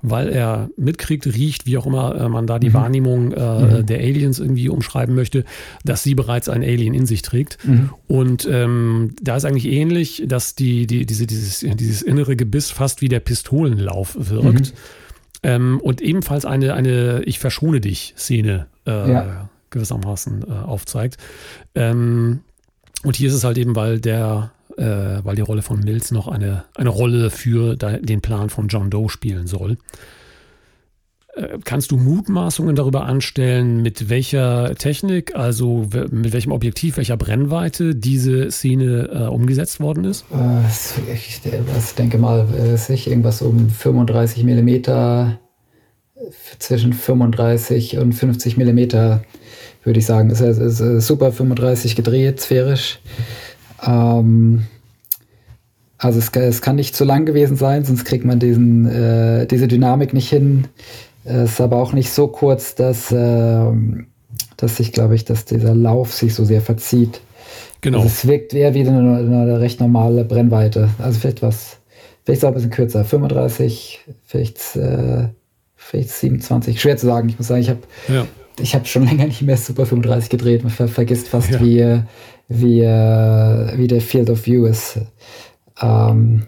weil 0.02 0.28
er 0.28 0.68
mitkriegt, 0.76 1.26
riecht, 1.26 1.64
wie 1.64 1.78
auch 1.78 1.86
immer 1.86 2.16
äh, 2.16 2.28
man 2.28 2.46
da 2.46 2.58
die 2.58 2.70
mhm. 2.70 2.74
Wahrnehmung 2.74 3.32
äh, 3.32 3.80
mhm. 3.80 3.86
der 3.86 3.98
Aliens 4.00 4.40
irgendwie 4.40 4.68
umschreiben 4.68 5.14
möchte, 5.14 5.44
dass 5.84 6.02
sie 6.02 6.14
bereits 6.14 6.48
ein 6.48 6.62
Alien 6.62 6.92
in 6.92 7.06
sich 7.06 7.22
trägt. 7.22 7.58
Mhm. 7.64 7.90
Und 8.08 8.48
ähm, 8.50 9.14
da 9.22 9.36
ist 9.36 9.44
eigentlich 9.44 9.66
ähnlich, 9.66 10.24
dass 10.26 10.56
die, 10.56 10.86
die, 10.86 11.06
diese, 11.06 11.26
dieses, 11.26 11.60
dieses 11.60 12.02
innere 12.02 12.36
Gebiss 12.36 12.70
fast 12.70 13.00
wie 13.00 13.08
der 13.08 13.20
Pistolenlauf 13.20 14.16
wirkt. 14.18 14.72
Mhm. 14.72 14.78
Ähm, 15.44 15.80
und 15.80 16.00
ebenfalls 16.00 16.44
eine, 16.44 16.74
eine 16.74 17.22
Ich 17.24 17.38
verschone 17.38 17.80
dich 17.80 18.14
Szene 18.16 18.66
äh, 18.86 19.12
ja. 19.12 19.50
gewissermaßen 19.70 20.44
äh, 20.48 20.52
aufzeigt. 20.52 21.16
Ähm, 21.74 22.40
und 23.04 23.16
hier 23.16 23.28
ist 23.28 23.34
es 23.34 23.44
halt 23.44 23.58
eben, 23.58 23.74
weil 23.74 24.00
der 24.00 24.52
äh, 24.76 25.24
weil 25.24 25.36
die 25.36 25.42
Rolle 25.42 25.62
von 25.62 25.80
Mills 25.80 26.10
noch 26.10 26.28
eine, 26.28 26.64
eine 26.74 26.88
Rolle 26.88 27.30
für 27.30 27.76
den 27.76 28.20
Plan 28.20 28.50
von 28.50 28.68
John 28.68 28.90
Doe 28.90 29.08
spielen 29.08 29.46
soll. 29.46 29.78
Äh, 31.34 31.58
kannst 31.64 31.90
du 31.90 31.96
Mutmaßungen 31.96 32.76
darüber 32.76 33.04
anstellen, 33.06 33.82
mit 33.82 34.10
welcher 34.10 34.74
Technik, 34.74 35.34
also 35.34 35.88
mit 36.10 36.32
welchem 36.32 36.52
Objektiv, 36.52 36.96
welcher 36.98 37.16
Brennweite 37.16 37.94
diese 37.94 38.50
Szene 38.50 39.08
äh, 39.12 39.26
umgesetzt 39.28 39.80
worden 39.80 40.04
ist? 40.04 40.24
Äh, 40.32 41.14
ich, 41.14 41.40
ich 41.44 41.94
denke 41.94 42.18
mal, 42.18 42.76
sich 42.76 43.08
irgendwas 43.08 43.40
um 43.40 43.70
35 43.70 44.44
Millimeter, 44.44 45.38
zwischen 46.58 46.92
35 46.92 47.98
und 47.98 48.12
50 48.12 48.56
Millimeter, 48.56 49.24
würde 49.84 49.98
ich 49.98 50.06
sagen. 50.06 50.30
Es 50.30 50.40
ist, 50.40 50.58
ist 50.58 51.06
super 51.06 51.32
35 51.32 51.96
gedreht, 51.96 52.40
sphärisch. 52.40 53.00
Ähm, 53.84 54.64
also 55.98 56.18
es, 56.18 56.30
es, 56.34 56.62
kann 56.62 56.76
nicht 56.76 56.96
zu 56.96 57.04
lang 57.04 57.26
gewesen 57.26 57.56
sein, 57.56 57.84
sonst 57.84 58.04
kriegt 58.04 58.24
man 58.24 58.38
diesen, 58.38 58.86
äh, 58.86 59.46
diese 59.46 59.68
Dynamik 59.68 60.12
nicht 60.12 60.28
hin. 60.28 60.66
Es 61.24 61.52
ist 61.52 61.60
aber 61.60 61.76
auch 61.76 61.92
nicht 61.92 62.10
so 62.10 62.26
kurz, 62.26 62.74
dass, 62.74 63.12
äh, 63.12 63.66
dass 64.56 64.76
sich, 64.76 64.92
glaube 64.92 65.14
ich, 65.14 65.24
dass 65.24 65.44
dieser 65.44 65.74
Lauf 65.74 66.12
sich 66.12 66.34
so 66.34 66.44
sehr 66.44 66.60
verzieht. 66.60 67.20
Genau. 67.80 67.98
Also 67.98 68.08
es 68.08 68.26
wirkt 68.26 68.54
eher 68.54 68.74
wie 68.74 68.86
eine, 68.86 69.18
eine, 69.18 69.60
recht 69.60 69.80
normale 69.80 70.24
Brennweite. 70.24 70.88
Also 70.98 71.20
vielleicht 71.20 71.42
was, 71.42 71.78
vielleicht 72.24 72.44
auch 72.44 72.48
ein 72.48 72.54
bisschen 72.54 72.70
kürzer. 72.70 73.04
35, 73.04 74.00
vielleicht, 74.24 74.76
äh, 74.76 75.28
vielleicht 75.76 76.10
27. 76.10 76.80
Schwer 76.80 76.96
zu 76.96 77.06
sagen. 77.06 77.28
Ich 77.28 77.38
muss 77.38 77.46
sagen, 77.46 77.60
ich 77.60 77.70
habe 77.70 77.80
ja 78.08 78.26
ich 78.60 78.74
habe 78.74 78.84
schon 78.86 79.04
länger 79.06 79.26
nicht 79.26 79.42
mehr 79.42 79.56
Super 79.56 79.86
35 79.86 80.30
gedreht. 80.30 80.62
Man 80.62 80.72
ver 80.72 80.88
vergisst 80.88 81.28
fast, 81.28 81.50
ja. 81.50 81.60
wie, 81.60 82.02
wie, 82.48 82.80
äh, 82.80 83.78
wie 83.78 83.86
der 83.86 84.00
Field 84.00 84.30
of 84.30 84.46
View 84.46 84.66
ist. 84.66 85.00
Ähm, 85.80 86.44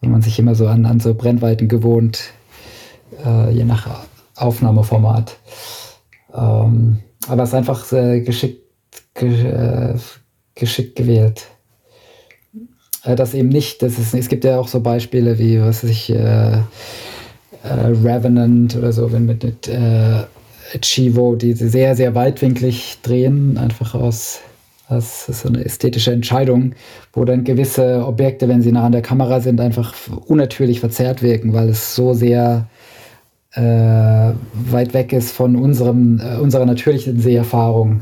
wenn 0.00 0.10
man 0.10 0.22
sich 0.22 0.38
immer 0.38 0.54
so 0.54 0.66
an, 0.66 0.86
an 0.86 1.00
so 1.00 1.14
Brennweiten 1.14 1.68
gewohnt, 1.68 2.32
äh, 3.24 3.50
je 3.50 3.64
nach 3.64 4.04
Aufnahmeformat. 4.36 5.36
Ähm, 6.34 7.00
aber 7.28 7.42
es 7.42 7.50
ist 7.50 7.54
einfach 7.54 7.84
sehr 7.84 8.20
geschickt, 8.20 8.62
ge, 9.14 9.46
äh, 9.46 9.94
geschickt 10.54 10.96
gewählt. 10.96 11.46
Äh, 13.04 13.16
das 13.16 13.34
eben 13.34 13.48
nicht, 13.48 13.82
das 13.82 13.98
ist, 13.98 14.14
es 14.14 14.28
gibt 14.28 14.44
ja 14.44 14.58
auch 14.58 14.68
so 14.68 14.80
Beispiele 14.80 15.38
wie, 15.38 15.60
was 15.60 15.84
weiß 15.84 15.90
ich, 15.90 16.10
äh, 16.10 16.62
Revenant 17.62 18.74
oder 18.74 18.90
so, 18.90 19.12
wenn 19.12 19.26
mit, 19.26 19.44
mit 19.44 19.68
Chivo, 20.80 21.34
die 21.34 21.52
sehr, 21.52 21.94
sehr 21.94 22.14
weitwinklig 22.14 22.96
drehen, 23.02 23.58
einfach 23.58 23.94
aus, 23.94 24.40
das 24.90 25.28
ist 25.28 25.46
eine 25.46 25.64
ästhetische 25.64 26.12
Entscheidung, 26.12 26.72
wo 27.12 27.24
dann 27.24 27.44
gewisse 27.44 28.04
Objekte, 28.04 28.48
wenn 28.48 28.60
sie 28.60 28.72
nah 28.72 28.84
an 28.84 28.92
der 28.92 29.02
Kamera 29.02 29.40
sind, 29.40 29.60
einfach 29.60 29.94
unnatürlich 30.26 30.80
verzerrt 30.80 31.22
wirken, 31.22 31.52
weil 31.52 31.68
es 31.68 31.94
so 31.94 32.12
sehr 32.12 32.66
äh, 33.52 33.62
weit 33.62 34.92
weg 34.92 35.12
ist 35.12 35.30
von 35.32 35.54
unserem, 35.54 36.20
äh, 36.20 36.38
unserer 36.38 36.66
natürlichen 36.66 37.20
Seherfahrung. 37.20 38.00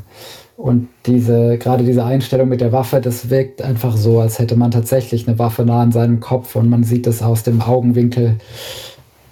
Und 0.57 0.89
diese, 1.07 1.59
gerade 1.59 1.85
diese 1.85 2.05
Einstellung 2.05 2.49
mit 2.49 2.63
der 2.63 2.73
Waffe, 2.73 3.01
das 3.01 3.31
wirkt 3.31 3.63
einfach 3.63 3.97
so, 3.97 4.21
als 4.21 4.39
hätte 4.39 4.57
man 4.57 4.71
tatsächlich 4.71 5.29
eine 5.29 5.39
Waffe 5.39 5.65
nah 5.65 5.83
an 5.83 5.93
seinem 5.93 6.21
Kopf 6.21 6.57
und 6.57 6.69
man 6.71 6.85
sieht 6.85 7.07
das 7.07 7.23
aus 7.23 7.43
dem 7.43 7.61
Augenwinkel 7.61 8.37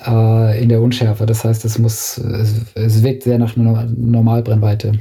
äh, 0.06 0.62
in 0.62 0.68
der 0.68 0.82
Unschärfe. 0.82 1.24
Das 1.24 1.42
heißt, 1.44 1.64
es 1.64 1.78
muss, 1.78 2.18
es, 2.18 2.66
es 2.74 3.02
wirkt 3.02 3.22
sehr 3.24 3.38
nach 3.38 3.56
einer 3.56 3.88
Normalbrennweite. 3.96 4.92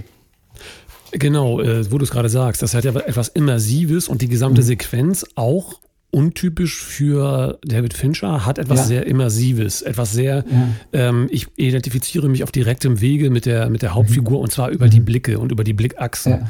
Genau, 1.17 1.61
äh, 1.61 1.89
wo 1.91 1.97
du 1.97 2.03
es 2.03 2.11
gerade 2.11 2.29
sagst, 2.29 2.61
das 2.61 2.73
hat 2.73 2.83
ja 2.83 2.93
etwas 2.93 3.29
Immersives 3.29 4.07
und 4.07 4.21
die 4.21 4.27
gesamte 4.27 4.61
mhm. 4.61 4.65
Sequenz 4.65 5.25
auch 5.35 5.79
untypisch 6.11 6.81
für 6.81 7.59
David 7.65 7.93
Fincher, 7.93 8.45
hat 8.45 8.57
etwas 8.57 8.79
ja. 8.79 8.85
sehr 8.85 9.05
Immersives, 9.05 9.81
etwas 9.81 10.13
sehr, 10.13 10.45
ja. 10.49 10.67
ähm, 10.93 11.27
ich 11.29 11.47
identifiziere 11.57 12.29
mich 12.29 12.43
auf 12.43 12.51
direktem 12.51 13.01
Wege 13.01 13.29
mit 13.29 13.45
der, 13.45 13.69
mit 13.69 13.81
der 13.81 13.93
Hauptfigur 13.93 14.37
mhm. 14.37 14.43
und 14.43 14.51
zwar 14.51 14.69
über 14.69 14.85
mhm. 14.85 14.91
die 14.91 14.99
Blicke 15.01 15.39
und 15.39 15.51
über 15.51 15.63
die 15.63 15.73
Blickachsen. 15.73 16.31
Ja. 16.31 16.49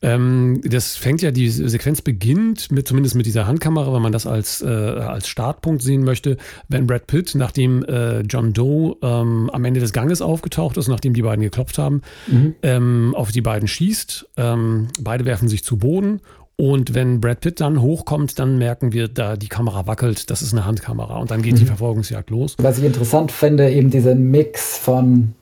Ähm, 0.00 0.60
das 0.64 0.96
fängt 0.96 1.22
ja, 1.22 1.30
die 1.30 1.48
Sequenz 1.48 2.02
beginnt 2.02 2.70
mit, 2.70 2.86
zumindest 2.86 3.16
mit 3.16 3.26
dieser 3.26 3.46
Handkamera, 3.46 3.92
wenn 3.92 4.02
man 4.02 4.12
das 4.12 4.26
als, 4.26 4.62
äh, 4.62 4.66
als 4.66 5.28
Startpunkt 5.28 5.82
sehen 5.82 6.04
möchte, 6.04 6.36
wenn 6.68 6.86
Brad 6.86 7.06
Pitt, 7.06 7.34
nachdem 7.34 7.84
äh, 7.84 8.20
John 8.20 8.52
Doe 8.52 8.96
ähm, 9.02 9.50
am 9.52 9.64
Ende 9.64 9.80
des 9.80 9.92
Ganges 9.92 10.22
aufgetaucht 10.22 10.76
ist, 10.76 10.88
nachdem 10.88 11.14
die 11.14 11.22
beiden 11.22 11.42
geklopft 11.42 11.78
haben, 11.78 12.02
mhm. 12.28 12.54
ähm, 12.62 13.14
auf 13.16 13.32
die 13.32 13.40
beiden 13.40 13.66
schießt. 13.66 14.28
Ähm, 14.36 14.88
beide 15.00 15.24
werfen 15.24 15.48
sich 15.48 15.64
zu 15.64 15.78
Boden 15.78 16.20
und 16.60 16.92
wenn 16.92 17.20
Brad 17.20 17.40
Pitt 17.40 17.60
dann 17.60 17.80
hochkommt, 17.80 18.40
dann 18.40 18.58
merken 18.58 18.92
wir, 18.92 19.06
da 19.06 19.36
die 19.36 19.46
Kamera 19.46 19.86
wackelt, 19.86 20.28
das 20.28 20.42
ist 20.42 20.52
eine 20.52 20.64
Handkamera 20.64 21.18
und 21.18 21.30
dann 21.30 21.40
geht 21.40 21.54
mhm. 21.54 21.58
die 21.58 21.64
Verfolgungsjagd 21.66 22.30
los. 22.30 22.56
Was 22.58 22.78
ich 22.78 22.84
interessant 22.84 23.30
finde, 23.30 23.70
eben 23.70 23.90
dieser 23.90 24.16
Mix 24.16 24.76
von 24.76 25.34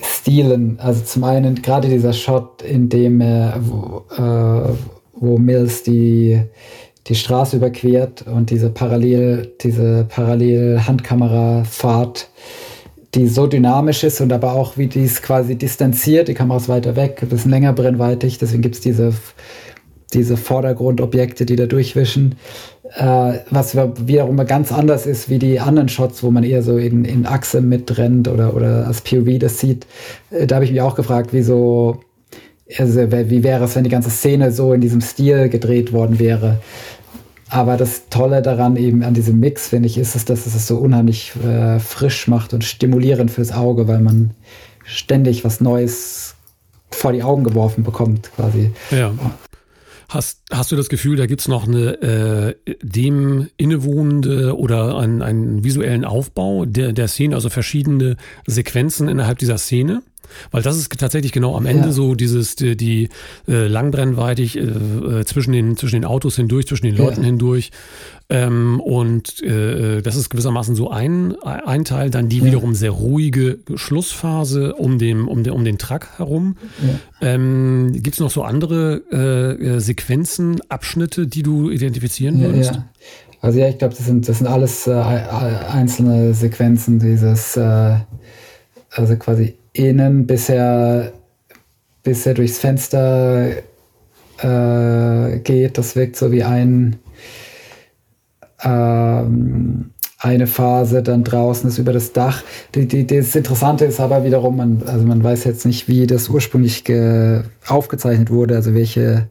Stilen. 0.00 0.78
Also 0.80 1.02
zum 1.04 1.24
einen 1.24 1.62
gerade 1.62 1.88
dieser 1.88 2.12
Shot, 2.12 2.62
in 2.62 2.88
dem 2.88 3.20
er, 3.20 3.58
wo, 3.60 4.04
äh, 4.16 4.72
wo 5.14 5.38
Mills 5.38 5.82
die, 5.82 6.40
die 7.06 7.14
Straße 7.14 7.56
überquert 7.56 8.24
und 8.26 8.50
diese 8.50 8.70
parallel, 8.70 9.52
diese 9.60 10.06
parallel 10.08 10.80
Handkamerafahrt, 10.86 12.28
die 13.14 13.26
so 13.26 13.46
dynamisch 13.46 14.04
ist 14.04 14.20
und 14.20 14.32
aber 14.32 14.52
auch 14.52 14.76
wie 14.76 14.86
die 14.86 15.04
ist 15.04 15.22
quasi 15.22 15.56
distanziert, 15.56 16.28
die 16.28 16.34
Kamera 16.34 16.58
ist 16.58 16.68
weiter 16.68 16.94
weg, 16.94 17.18
ein 17.22 17.28
bisschen 17.28 17.50
länger 17.50 17.72
brennweitig, 17.72 18.38
deswegen 18.38 18.62
gibt 18.62 18.74
es 18.74 18.80
diese, 18.82 19.14
diese 20.14 20.36
Vordergrundobjekte, 20.36 21.44
die 21.44 21.56
da 21.56 21.66
durchwischen 21.66 22.36
äh, 22.94 23.40
was 23.50 23.76
wiederum 23.76 24.36
ganz 24.46 24.72
anders 24.72 25.06
ist 25.06 25.28
wie 25.28 25.38
die 25.38 25.60
anderen 25.60 25.88
Shots, 25.88 26.22
wo 26.22 26.30
man 26.30 26.44
eher 26.44 26.62
so 26.62 26.78
in, 26.78 27.04
in 27.04 27.26
Achse 27.26 27.60
mitrennt 27.60 28.28
oder, 28.28 28.54
oder 28.54 28.86
als 28.86 29.00
POV 29.02 29.38
das 29.38 29.58
sieht. 29.58 29.86
Äh, 30.30 30.46
da 30.46 30.56
habe 30.56 30.64
ich 30.64 30.70
mich 30.70 30.80
auch 30.80 30.94
gefragt, 30.94 31.30
wieso, 31.32 32.00
also 32.78 33.00
wie 33.00 33.42
wäre 33.42 33.64
es, 33.64 33.76
wenn 33.76 33.84
die 33.84 33.90
ganze 33.90 34.10
Szene 34.10 34.52
so 34.52 34.72
in 34.72 34.80
diesem 34.80 35.00
Stil 35.00 35.48
gedreht 35.48 35.92
worden 35.92 36.18
wäre. 36.18 36.60
Aber 37.50 37.76
das 37.76 38.08
Tolle 38.10 38.42
daran 38.42 38.76
eben 38.76 39.02
an 39.02 39.14
diesem 39.14 39.40
Mix, 39.40 39.68
finde 39.68 39.86
ich, 39.86 39.96
ist 39.96 40.14
es, 40.14 40.26
dass 40.26 40.46
es 40.46 40.54
es 40.54 40.66
so 40.66 40.76
unheimlich 40.76 41.32
äh, 41.44 41.78
frisch 41.78 42.28
macht 42.28 42.52
und 42.52 42.62
stimulierend 42.62 43.30
fürs 43.30 43.52
Auge, 43.52 43.88
weil 43.88 44.00
man 44.00 44.32
ständig 44.84 45.44
was 45.44 45.60
Neues 45.60 46.34
vor 46.90 47.12
die 47.12 47.22
Augen 47.22 47.44
geworfen 47.44 47.84
bekommt, 47.84 48.30
quasi. 48.34 48.70
Ja. 48.90 49.12
Hast, 50.08 50.40
hast 50.50 50.72
du 50.72 50.76
das 50.76 50.88
Gefühl, 50.88 51.16
da 51.16 51.26
gibt 51.26 51.42
es 51.42 51.48
noch 51.48 51.68
eine 51.68 52.00
äh, 52.00 52.54
dem 52.82 53.50
innewohnende 53.58 54.56
oder 54.56 54.96
einen, 54.96 55.20
einen 55.20 55.64
visuellen 55.64 56.06
Aufbau 56.06 56.64
der, 56.64 56.92
der 56.94 57.08
Szene, 57.08 57.34
also 57.34 57.50
verschiedene 57.50 58.16
Sequenzen 58.46 59.08
innerhalb 59.08 59.38
dieser 59.38 59.58
Szene? 59.58 60.02
Weil 60.50 60.62
das 60.62 60.76
ist 60.76 60.90
tatsächlich 60.98 61.32
genau 61.32 61.56
am 61.56 61.66
Ende 61.66 61.88
ja. 61.88 61.92
so 61.92 62.14
dieses, 62.14 62.56
die, 62.56 62.76
die 62.76 63.08
äh, 63.46 63.66
langbrennweitig 63.66 64.56
äh, 64.56 64.60
äh, 64.60 65.24
zwischen, 65.24 65.52
den, 65.52 65.76
zwischen 65.76 65.96
den 65.96 66.04
Autos 66.04 66.36
hindurch, 66.36 66.66
zwischen 66.66 66.86
den 66.86 66.96
Leuten 66.96 67.20
ja. 67.20 67.26
hindurch. 67.26 67.70
Ähm, 68.30 68.80
und 68.80 69.42
äh, 69.42 70.02
das 70.02 70.16
ist 70.16 70.28
gewissermaßen 70.28 70.74
so 70.74 70.90
ein, 70.90 71.34
ein 71.42 71.84
Teil, 71.84 72.10
dann 72.10 72.28
die 72.28 72.38
ja. 72.38 72.44
wiederum 72.44 72.74
sehr 72.74 72.90
ruhige 72.90 73.60
Schlussphase 73.74 74.74
um, 74.74 74.98
dem, 74.98 75.28
um, 75.28 75.42
den, 75.42 75.52
um 75.54 75.64
den 75.64 75.78
Truck 75.78 76.08
herum. 76.18 76.56
Ähm, 77.22 77.92
Gibt 77.94 78.14
es 78.14 78.20
noch 78.20 78.30
so 78.30 78.42
andere 78.42 79.02
äh, 79.10 79.76
äh, 79.76 79.80
Sequenzen, 79.80 80.60
Abschnitte, 80.68 81.26
die 81.26 81.42
du 81.42 81.70
identifizieren 81.70 82.40
würdest? 82.40 82.74
Ja. 82.74 82.88
Also 83.40 83.60
ja, 83.60 83.68
ich 83.68 83.78
glaube, 83.78 83.94
das 83.94 84.04
sind, 84.04 84.28
das 84.28 84.38
sind 84.38 84.46
alles 84.46 84.86
äh, 84.86 84.92
einzelne 84.92 86.34
Sequenzen 86.34 86.98
dieses, 86.98 87.56
äh, 87.56 87.96
also 88.90 89.16
quasi 89.16 89.54
innen, 89.78 90.26
bis 90.26 90.48
er, 90.48 91.12
bis 92.02 92.26
er 92.26 92.34
durchs 92.34 92.58
Fenster 92.58 93.50
äh, 94.38 95.38
geht. 95.40 95.78
Das 95.78 95.96
wirkt 95.96 96.16
so 96.16 96.32
wie 96.32 96.42
ein, 96.42 96.96
ähm, 98.62 99.90
eine 100.18 100.46
Phase, 100.48 101.02
dann 101.02 101.22
draußen 101.22 101.68
ist 101.68 101.78
über 101.78 101.92
das 101.92 102.12
Dach. 102.12 102.42
Die, 102.74 102.86
die, 102.86 103.06
das 103.06 103.36
Interessante 103.36 103.84
ist 103.84 104.00
aber 104.00 104.24
wiederum, 104.24 104.56
man, 104.56 104.82
also 104.84 105.06
man 105.06 105.22
weiß 105.22 105.44
jetzt 105.44 105.64
nicht, 105.64 105.86
wie 105.86 106.08
das 106.08 106.28
ursprünglich 106.28 106.84
aufgezeichnet 107.68 108.30
wurde, 108.30 108.56
also 108.56 108.74
welche 108.74 109.28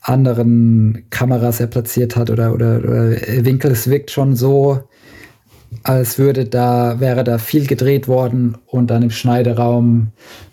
anderen 0.00 1.04
Kameras 1.10 1.60
er 1.60 1.66
platziert 1.68 2.16
hat 2.16 2.30
oder, 2.30 2.52
oder, 2.54 2.78
oder 2.78 3.10
Winkel. 3.44 3.70
Es 3.70 3.88
wirkt 3.88 4.10
schon 4.10 4.34
so, 4.34 4.80
als 5.82 6.18
würde 6.18 6.44
da, 6.44 7.00
wäre 7.00 7.24
da 7.24 7.38
viel 7.38 7.66
gedreht 7.66 8.06
worden 8.06 8.58
und 8.66 8.88
dann 8.88 9.02
im 9.02 9.10
Schneideraum 9.10 10.08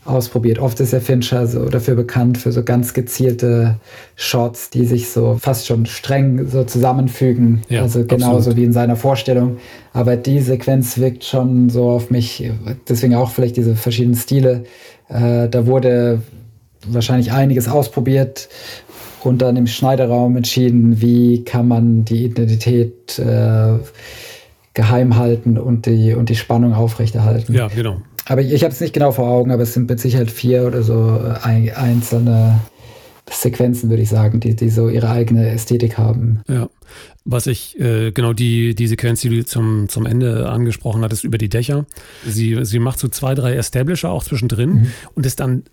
ausprobiert. 0.05 0.59
Oft 0.59 0.79
ist 0.79 0.93
ja 0.93 1.01
Fincher 1.01 1.47
so 1.47 1.65
dafür 1.65 1.95
bekannt, 1.95 2.37
für 2.37 2.51
so 2.51 2.63
ganz 2.63 2.93
gezielte 2.93 3.75
Shots, 4.15 4.69
die 4.69 4.85
sich 4.85 5.09
so 5.09 5.37
fast 5.39 5.67
schon 5.67 5.85
streng 5.85 6.47
so 6.47 6.63
zusammenfügen. 6.63 7.61
Ja, 7.67 7.81
also 7.81 8.05
genauso 8.05 8.37
absolut. 8.37 8.57
wie 8.57 8.63
in 8.63 8.73
seiner 8.73 8.95
Vorstellung. 8.95 9.57
Aber 9.91 10.15
die 10.15 10.39
Sequenz 10.39 10.97
wirkt 10.97 11.25
schon 11.25 11.69
so 11.69 11.89
auf 11.89 12.09
mich, 12.09 12.49
deswegen 12.87 13.15
auch 13.15 13.31
vielleicht 13.31 13.57
diese 13.57 13.75
verschiedenen 13.75 14.15
Stile. 14.15 14.63
Äh, 15.09 15.49
da 15.49 15.65
wurde 15.65 16.21
wahrscheinlich 16.87 17.33
einiges 17.33 17.67
ausprobiert 17.67 18.47
und 19.23 19.41
dann 19.41 19.57
im 19.57 19.67
Schneideraum 19.67 20.37
entschieden, 20.37 21.01
wie 21.01 21.43
kann 21.43 21.67
man 21.67 22.05
die 22.05 22.25
Identität 22.25 23.19
äh, 23.19 23.73
geheim 24.77 25.17
halten 25.17 25.57
und 25.57 25.87
die, 25.87 26.13
und 26.13 26.29
die 26.29 26.35
Spannung 26.35 26.75
aufrechterhalten. 26.75 27.51
Ja, 27.51 27.67
genau. 27.67 27.97
Aber 28.27 28.41
ich, 28.41 28.53
ich 28.53 28.63
habe 28.63 28.71
es 28.71 28.79
nicht 28.79 28.93
genau 28.93 29.11
vor 29.11 29.27
Augen, 29.27 29.51
aber 29.51 29.63
es 29.63 29.73
sind 29.73 29.89
mit 29.89 29.99
Sicherheit 29.99 30.29
vier 30.29 30.67
oder 30.67 30.83
so 30.83 31.19
äh, 31.19 31.71
einzelne 31.71 32.59
Sequenzen, 33.27 33.89
würde 33.89 34.03
ich 34.03 34.09
sagen, 34.09 34.39
die, 34.39 34.55
die 34.55 34.69
so 34.69 34.87
ihre 34.87 35.09
eigene 35.09 35.49
Ästhetik 35.49 35.97
haben. 35.97 36.41
Ja. 36.47 36.69
Was 37.25 37.45
ich, 37.47 37.77
äh, 37.79 38.11
genau 38.11 38.31
die, 38.31 38.73
die 38.73 38.87
Sequenz, 38.87 39.21
die 39.21 39.29
du 39.29 39.45
zum, 39.45 39.89
zum 39.89 40.05
Ende 40.05 40.49
angesprochen 40.49 41.03
hattest, 41.03 41.25
über 41.25 41.37
die 41.37 41.49
Dächer. 41.49 41.85
Sie, 42.25 42.57
sie 42.63 42.79
macht 42.79 42.99
so 42.99 43.09
zwei, 43.09 43.35
drei 43.35 43.55
Establisher 43.55 44.09
auch 44.09 44.23
zwischendrin 44.23 44.69
mhm. 44.69 44.91
und 45.13 45.25
ist 45.25 45.41
dann 45.41 45.63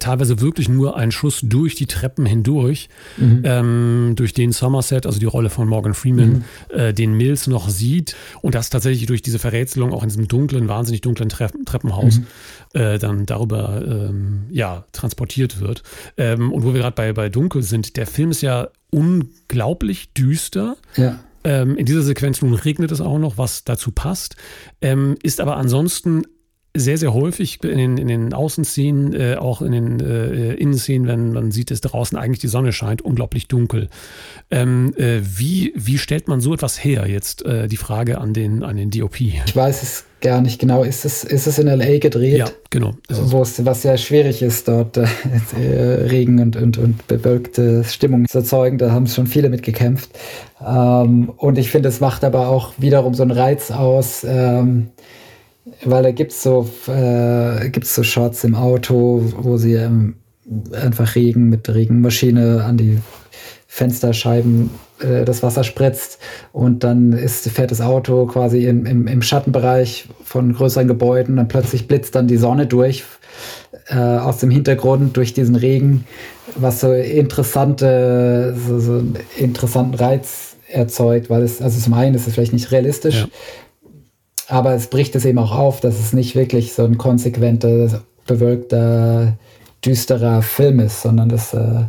teilweise 0.00 0.40
wirklich 0.40 0.68
nur 0.68 0.96
ein 0.96 1.12
Schuss 1.12 1.40
durch 1.42 1.76
die 1.76 1.86
Treppen 1.86 2.26
hindurch, 2.26 2.88
mhm. 3.16 3.42
ähm, 3.44 4.12
durch 4.16 4.32
den 4.32 4.50
Somerset, 4.50 5.06
also 5.06 5.20
die 5.20 5.26
Rolle 5.26 5.50
von 5.50 5.68
Morgan 5.68 5.94
Freeman, 5.94 6.32
mhm. 6.32 6.44
äh, 6.76 6.92
den 6.92 7.14
Mills 7.14 7.46
noch 7.46 7.68
sieht 7.68 8.16
und 8.42 8.54
das 8.56 8.70
tatsächlich 8.70 9.06
durch 9.06 9.22
diese 9.22 9.38
Verrätselung 9.38 9.92
auch 9.92 10.02
in 10.02 10.08
diesem 10.08 10.26
dunklen, 10.26 10.68
wahnsinnig 10.68 11.00
dunklen 11.00 11.28
Tre 11.28 11.50
Treppenhaus 11.64 12.18
mhm. 12.18 12.26
äh, 12.72 12.98
dann 12.98 13.26
darüber 13.26 13.82
ähm, 13.86 14.44
ja, 14.50 14.84
transportiert 14.92 15.60
wird. 15.60 15.82
Ähm, 16.16 16.52
und 16.52 16.64
wo 16.64 16.74
wir 16.74 16.80
gerade 16.80 16.94
bei, 16.94 17.12
bei 17.12 17.28
Dunkel 17.28 17.62
sind, 17.62 17.96
der 17.96 18.06
Film 18.06 18.30
ist 18.30 18.42
ja 18.42 18.68
unglaublich 18.94 20.12
düster. 20.12 20.76
Ja. 20.96 21.20
Ähm, 21.42 21.76
in 21.76 21.84
dieser 21.84 22.02
Sequenz 22.02 22.40
nun 22.40 22.54
regnet 22.54 22.90
es 22.90 23.00
auch 23.00 23.18
noch, 23.18 23.36
was 23.36 23.64
dazu 23.64 23.90
passt, 23.90 24.36
ähm, 24.80 25.16
ist 25.22 25.40
aber 25.40 25.56
ansonsten 25.56 26.22
sehr, 26.76 26.98
sehr 26.98 27.14
häufig 27.14 27.62
in 27.62 27.78
den, 27.78 27.98
in 27.98 28.08
den 28.08 28.32
Außenszenen, 28.32 29.14
äh, 29.14 29.36
auch 29.36 29.62
in 29.62 29.72
den 29.72 30.00
äh, 30.00 30.54
Innenszenen, 30.54 31.06
wenn 31.06 31.32
man 31.32 31.52
sieht, 31.52 31.70
dass 31.70 31.80
draußen 31.80 32.18
eigentlich 32.18 32.40
die 32.40 32.48
Sonne 32.48 32.72
scheint, 32.72 33.02
unglaublich 33.02 33.46
dunkel. 33.46 33.88
Ähm, 34.50 34.92
äh, 34.96 35.20
wie, 35.22 35.72
wie 35.76 35.98
stellt 35.98 36.26
man 36.26 36.40
so 36.40 36.52
etwas 36.52 36.82
her? 36.82 37.06
Jetzt 37.06 37.44
äh, 37.44 37.68
die 37.68 37.76
Frage 37.76 38.18
an 38.18 38.32
den, 38.32 38.64
an 38.64 38.76
den 38.76 38.90
DOP. 38.90 39.20
Ich 39.20 39.54
weiß 39.54 39.82
es 39.82 40.04
gar 40.24 40.40
nicht 40.40 40.58
genau. 40.58 40.82
Ist 40.82 41.04
es, 41.04 41.22
ist 41.22 41.46
es 41.46 41.58
in 41.58 41.68
LA 41.68 41.98
gedreht? 41.98 42.38
Ja, 42.38 42.46
genau. 42.70 42.94
Wo 43.08 43.42
es, 43.42 43.64
was 43.64 43.84
ja 43.84 43.96
schwierig 43.96 44.42
ist, 44.42 44.66
dort 44.66 44.96
äh, 44.96 45.04
Regen 45.60 46.40
und, 46.40 46.56
und, 46.56 46.78
und 46.78 47.06
bewölkte 47.06 47.84
Stimmung 47.84 48.26
zu 48.26 48.38
erzeugen. 48.38 48.78
Da 48.78 48.90
haben 48.90 49.06
schon 49.06 49.26
viele 49.26 49.50
mitgekämpft. 49.50 50.10
Ähm, 50.66 51.30
und 51.36 51.58
ich 51.58 51.70
finde, 51.70 51.90
es 51.90 52.00
macht 52.00 52.24
aber 52.24 52.48
auch 52.48 52.72
wiederum 52.78 53.14
so 53.14 53.22
einen 53.22 53.32
Reiz 53.32 53.70
aus. 53.70 54.26
Ähm, 54.26 54.88
weil 55.84 56.02
da 56.02 56.10
gibt 56.10 56.32
es 56.32 56.42
so, 56.42 56.68
äh, 56.88 57.68
gibt's 57.68 57.94
so 57.94 58.02
Shots 58.02 58.44
im 58.44 58.54
Auto, 58.54 59.22
wo 59.36 59.58
sie 59.58 59.74
ähm, 59.74 60.16
einfach 60.72 61.14
Regen 61.14 61.50
mit 61.50 61.68
Regenmaschine 61.68 62.64
an 62.64 62.78
die 62.78 62.98
Fensterscheiben 63.66 64.70
äh, 65.00 65.24
das 65.24 65.42
Wasser 65.42 65.64
spritzt 65.64 66.18
und 66.52 66.84
dann 66.84 67.12
ist, 67.12 67.48
fährt 67.48 67.70
das 67.70 67.80
Auto 67.80 68.26
quasi 68.26 68.66
im, 68.66 68.86
im, 68.86 69.06
im 69.06 69.22
Schattenbereich 69.22 70.08
von 70.24 70.52
größeren 70.52 70.88
Gebäuden 70.88 71.38
und 71.38 71.48
plötzlich 71.48 71.88
blitzt 71.88 72.14
dann 72.14 72.28
die 72.28 72.36
Sonne 72.36 72.66
durch 72.66 73.04
äh, 73.88 73.96
aus 73.96 74.38
dem 74.38 74.50
Hintergrund 74.50 75.16
durch 75.16 75.34
diesen 75.34 75.56
Regen, 75.56 76.06
was 76.56 76.80
so 76.80 76.92
interessante, 76.92 78.54
so, 78.56 78.78
so 78.78 78.92
einen 78.92 79.18
interessanten 79.36 79.94
Reiz 79.94 80.56
erzeugt, 80.68 81.30
weil 81.30 81.42
es, 81.42 81.60
also 81.60 81.78
zum 81.80 81.94
einen 81.94 82.14
ist 82.14 82.26
es 82.26 82.34
vielleicht 82.34 82.52
nicht 82.52 82.70
realistisch, 82.70 83.22
ja. 83.22 83.28
Aber 84.48 84.74
es 84.74 84.88
bricht 84.88 85.16
es 85.16 85.24
eben 85.24 85.38
auch 85.38 85.52
auf, 85.52 85.80
dass 85.80 85.98
es 85.98 86.12
nicht 86.12 86.36
wirklich 86.36 86.74
so 86.74 86.84
ein 86.84 86.98
konsequenter, 86.98 88.02
bewölkter, 88.26 89.38
düsterer 89.84 90.42
Film 90.42 90.80
ist, 90.80 91.02
sondern 91.02 91.28
das 91.28 91.54
äh, 91.54 91.84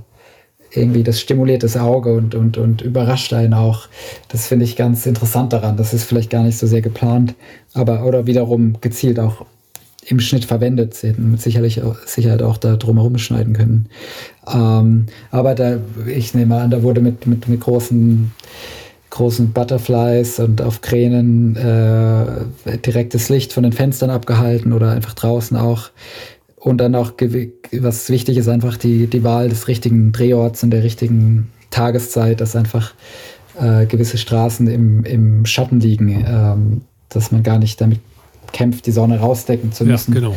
irgendwie 0.78 1.04
das 1.04 1.20
stimuliert 1.20 1.64
das 1.64 1.78
Auge 1.78 2.14
und, 2.14 2.36
und, 2.36 2.58
und 2.58 2.82
überrascht 2.82 3.34
einen 3.34 3.54
auch. 3.54 3.88
Das 4.30 4.48
finde 4.48 4.66
ich 4.66 4.76
ganz 4.76 5.06
interessant 5.06 5.54
daran. 5.54 5.78
Das 5.78 5.94
ist 5.94 6.06
vielleicht 6.06 6.30
gar 6.30 6.44
nicht 6.44 6.58
so 6.58 6.68
sehr 6.68 6.82
geplant, 6.82 7.36
aber 7.74 8.06
oder 8.06 8.26
wiederum 8.28 8.78
gezielt 8.82 9.20
auch 9.20 9.46
im 10.08 10.20
Schnitt 10.20 10.46
verwendet. 10.46 10.94
Sie 10.94 11.10
hätten 11.10 11.32
mit 11.32 11.42
sicherlich 11.42 11.82
Sicherheit 12.06 12.42
auch 12.42 12.58
da 12.58 12.76
drumherum 12.76 13.18
schneiden 13.18 13.54
können. 13.54 13.90
Ähm, 14.48 15.08
aber 15.32 15.56
da, 15.56 15.78
ich 16.08 16.34
nehme 16.34 16.58
an, 16.58 16.70
da 16.72 16.84
wurde 16.84 17.02
mit, 17.02 17.26
mit, 17.26 17.48
mit 17.48 17.62
großen 17.62 18.32
großen 19.16 19.54
Butterflies 19.54 20.40
und 20.40 20.62
auf 20.62 20.82
Kränen 20.82 21.56
äh, 21.56 22.78
direktes 22.80 23.30
Licht 23.30 23.54
von 23.54 23.64
den 23.64 23.72
Fenstern 23.72 24.10
abgehalten 24.10 24.74
oder 24.74 24.92
einfach 24.92 25.14
draußen 25.14 25.56
auch. 25.56 25.90
Und 26.66 26.80
dann 26.80 26.96
auch, 26.96 27.14
was 27.74 28.10
wichtig 28.10 28.38
ist, 28.38 28.48
einfach 28.48 28.76
die, 28.76 29.06
die 29.06 29.24
Wahl 29.24 29.50
des 29.50 29.68
richtigen 29.68 30.12
Drehorts 30.12 30.64
in 30.64 30.72
der 30.72 30.84
richtigen 30.84 31.52
Tageszeit, 31.70 32.42
dass 32.42 32.56
einfach 32.56 32.96
äh, 33.62 33.86
gewisse 33.86 34.18
Straßen 34.18 34.66
im, 34.66 35.04
im 35.04 35.46
Schatten 35.46 35.80
liegen, 35.80 36.26
ähm, 36.28 36.82
dass 37.10 37.32
man 37.32 37.44
gar 37.44 37.60
nicht 37.60 37.80
damit 37.82 38.00
kämpft, 38.52 38.88
die 38.88 38.92
Sonne 38.92 39.20
rausdecken 39.20 39.74
zu 39.74 39.86
müssen. 39.86 40.16
Ja, 40.16 40.22
genau. 40.22 40.36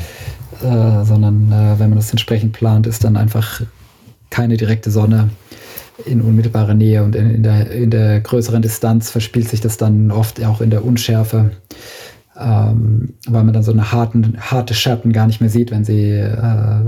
Äh, 0.61 1.07
sondern 1.07 1.51
äh, 1.51 1.79
wenn 1.79 1.89
man 1.89 1.97
das 1.97 2.11
entsprechend 2.11 2.53
plant, 2.53 2.87
ist 2.87 3.05
dann 3.05 3.17
einfach 3.17 3.63
keine 4.29 4.59
direkte 4.59 4.91
Sonne 4.91 5.31
in 6.05 6.21
unmittelbarer 6.21 6.75
Nähe 6.75 7.05
und 7.05 7.17
in, 7.17 7.31
in, 7.37 7.43
der, 7.43 7.71
in 7.71 7.91
der 7.91 8.21
größeren 8.21 8.61
Distanz 8.61 9.11
verspielt 9.11 9.49
sich 9.49 9.63
das 9.63 9.79
dann 9.79 10.11
oft 10.11 10.45
auch 10.45 10.61
in 10.61 10.69
der 10.69 10.85
Unschärfe, 10.85 11.53
ähm, 12.39 13.15
weil 13.27 13.45
man 13.45 13.53
dann 13.53 13.63
so 13.63 13.73
eine 13.73 13.93
harten, 13.93 14.37
harte 14.41 14.75
Schatten 14.75 15.13
gar 15.13 15.27
nicht 15.27 15.41
mehr 15.41 15.51
sieht, 15.51 15.71
wenn 15.71 15.85
sie 15.85 16.11
äh, 16.11 16.81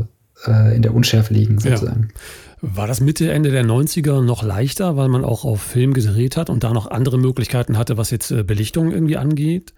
äh, 0.47 0.77
in 0.77 0.83
der 0.83 0.95
Unschärfe 0.95 1.35
liegen, 1.35 1.59
sozusagen. 1.59 2.09
Ja. 2.13 2.21
War 2.63 2.87
das 2.87 3.01
Mitte, 3.01 3.33
Ende 3.33 3.51
der 3.51 3.65
90er 3.65 4.23
noch 4.23 4.43
leichter, 4.43 4.97
weil 4.97 5.09
man 5.09 5.25
auch 5.25 5.45
auf 5.45 5.63
Film 5.63 5.95
gedreht 5.95 6.37
hat 6.37 6.51
und 6.51 6.63
da 6.63 6.73
noch 6.73 6.91
andere 6.91 7.19
Möglichkeiten 7.19 7.79
hatte, 7.79 7.97
was 7.97 8.11
jetzt 8.11 8.31
äh, 8.31 8.43
Belichtung 8.43 8.93
irgendwie 8.93 9.17
angeht? 9.17 9.73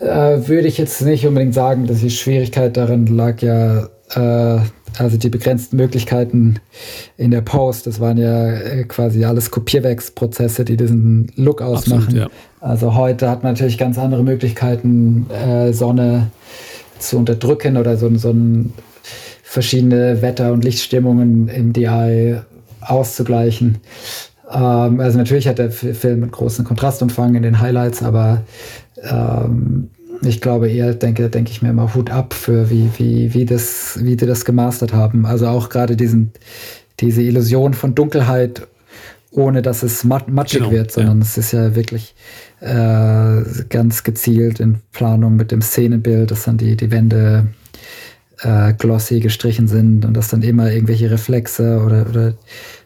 Äh, 0.00 0.48
würde 0.48 0.66
ich 0.66 0.78
jetzt 0.78 1.02
nicht 1.02 1.26
unbedingt 1.26 1.54
sagen, 1.54 1.86
dass 1.86 2.00
die 2.00 2.10
Schwierigkeit 2.10 2.76
darin 2.76 3.06
lag 3.06 3.40
ja 3.42 3.88
äh, 4.14 4.60
also 4.98 5.16
die 5.16 5.28
begrenzten 5.28 5.76
Möglichkeiten 5.76 6.56
in 7.16 7.30
der 7.30 7.40
Post, 7.40 7.86
das 7.86 8.00
waren 8.00 8.18
ja 8.18 8.52
äh, 8.52 8.84
quasi 8.84 9.24
alles 9.24 9.50
Kopierwerksprozesse, 9.50 10.64
die 10.64 10.76
diesen 10.76 11.30
Look 11.36 11.62
ausmachen. 11.62 12.02
Absolut, 12.04 12.22
ja. 12.22 12.30
Also 12.60 12.94
heute 12.94 13.28
hat 13.28 13.42
man 13.42 13.54
natürlich 13.54 13.78
ganz 13.78 13.98
andere 13.98 14.22
Möglichkeiten, 14.22 15.26
äh, 15.30 15.72
Sonne 15.72 16.30
zu 16.98 17.18
unterdrücken 17.18 17.76
oder 17.76 17.96
so, 17.96 18.14
so 18.16 18.30
ein, 18.30 18.72
verschiedene 19.52 20.22
Wetter- 20.22 20.50
und 20.50 20.64
Lichtstimmungen 20.64 21.48
im 21.48 21.74
DI 21.74 22.36
auszugleichen. 22.80 23.78
Ähm, 24.50 24.98
also 24.98 25.18
natürlich 25.18 25.46
hat 25.46 25.58
der 25.58 25.70
Film 25.70 26.22
einen 26.22 26.30
großen 26.30 26.64
Kontrastumfang 26.64 27.34
in 27.34 27.42
den 27.42 27.60
Highlights, 27.60 28.02
aber 28.02 28.42
ähm, 29.02 29.90
ich 30.24 30.40
glaube 30.40 30.70
eher, 30.70 30.94
denke, 30.94 31.28
denke 31.28 31.50
ich 31.50 31.62
mir 31.62 31.70
immer 31.70 31.94
Hut 31.94 32.10
ab 32.10 32.34
für 32.34 32.70
wie, 32.70 32.90
wie, 32.96 33.34
wie, 33.34 33.44
das, 33.44 33.98
wie 34.02 34.16
die 34.16 34.26
das 34.26 34.44
gemastert 34.44 34.92
haben. 34.92 35.26
Also 35.26 35.48
auch 35.48 35.68
gerade 35.68 35.96
diesen, 35.96 36.32
diese 37.00 37.22
Illusion 37.22 37.74
von 37.74 37.94
Dunkelheit, 37.94 38.66
ohne 39.32 39.62
dass 39.62 39.82
es 39.82 40.04
mat 40.04 40.28
matschig 40.28 40.60
genau, 40.60 40.72
wird, 40.72 40.92
sondern 40.92 41.18
ja. 41.18 41.24
es 41.24 41.38
ist 41.38 41.52
ja 41.52 41.74
wirklich 41.74 42.14
äh, 42.60 43.64
ganz 43.68 44.04
gezielt 44.04 44.60
in 44.60 44.78
Planung 44.92 45.36
mit 45.36 45.50
dem 45.50 45.62
Szenenbild, 45.62 46.30
dass 46.30 46.44
dann 46.44 46.58
die, 46.58 46.76
die 46.76 46.90
Wände 46.90 47.46
äh, 48.42 48.74
glossy 48.74 49.20
gestrichen 49.20 49.66
sind 49.66 50.04
und 50.04 50.14
dass 50.14 50.28
dann 50.28 50.42
immer 50.42 50.70
irgendwelche 50.70 51.10
Reflexe 51.10 51.82
oder, 51.84 52.06
oder 52.08 52.34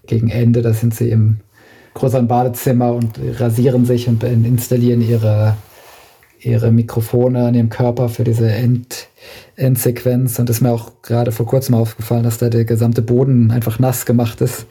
gegen 0.06 0.28
Ende, 0.30 0.62
da 0.62 0.72
sind 0.72 0.94
sie 0.94 1.10
im 1.10 1.38
größeren 1.94 2.28
Badezimmer 2.28 2.92
und 2.92 3.18
rasieren 3.38 3.84
sich 3.84 4.06
und 4.06 4.22
installieren 4.22 5.00
ihre 5.00 5.56
ihre 6.40 6.70
Mikrofone 6.70 7.46
an 7.46 7.54
ihrem 7.54 7.70
Körper 7.70 8.08
für 8.08 8.24
diese 8.24 8.50
End 8.50 9.08
Endsequenz. 9.56 10.38
Und 10.38 10.50
ist 10.50 10.60
mir 10.60 10.70
auch 10.70 10.92
gerade 11.02 11.32
vor 11.32 11.46
kurzem 11.46 11.74
aufgefallen, 11.74 12.22
dass 12.22 12.38
da 12.38 12.48
der 12.48 12.64
gesamte 12.64 13.02
Boden 13.02 13.50
einfach 13.50 13.78
nass 13.78 14.06
gemacht 14.06 14.40
ist. 14.40 14.66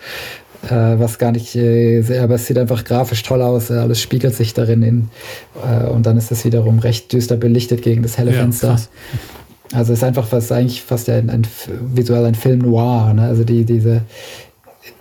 Äh, 0.70 1.00
was 1.00 1.20
gar 1.20 1.32
nicht 1.32 1.56
äh, 1.56 2.02
sehr, 2.02 2.24
aber 2.24 2.36
es 2.36 2.48
sieht 2.48 2.58
einfach 2.58 2.84
grafisch 2.84 3.24
toll 3.24 3.42
aus. 3.42 3.70
Äh, 3.70 3.76
alles 3.76 4.02
spiegelt 4.02 4.36
sich 4.36 4.54
darin 4.54 4.84
in. 4.84 5.10
Äh, 5.64 5.88
und 5.88 6.06
dann 6.06 6.18
ist 6.18 6.32
es 6.32 6.46
wiederum 6.46 6.80
recht 6.80 7.12
düster 7.14 7.36
belichtet 7.36 7.82
gegen 7.82 8.04
das 8.04 8.18
helle 8.18 8.32
ja, 8.32 8.40
Fenster. 8.40 8.70
Krass. 8.70 8.90
Also 9.74 9.94
es 9.94 10.00
ist 10.00 10.04
einfach 10.04 10.28
fast 10.28 10.52
eigentlich 10.52 10.82
fast 10.82 11.10
ein, 11.10 11.30
ein 11.30 11.46
visuell 11.94 12.26
ein 12.26 12.36
Film 12.36 12.60
noir. 12.60 13.14
Ne? 13.14 13.24
Also 13.24 13.44
die, 13.44 13.66
diese 13.66 14.02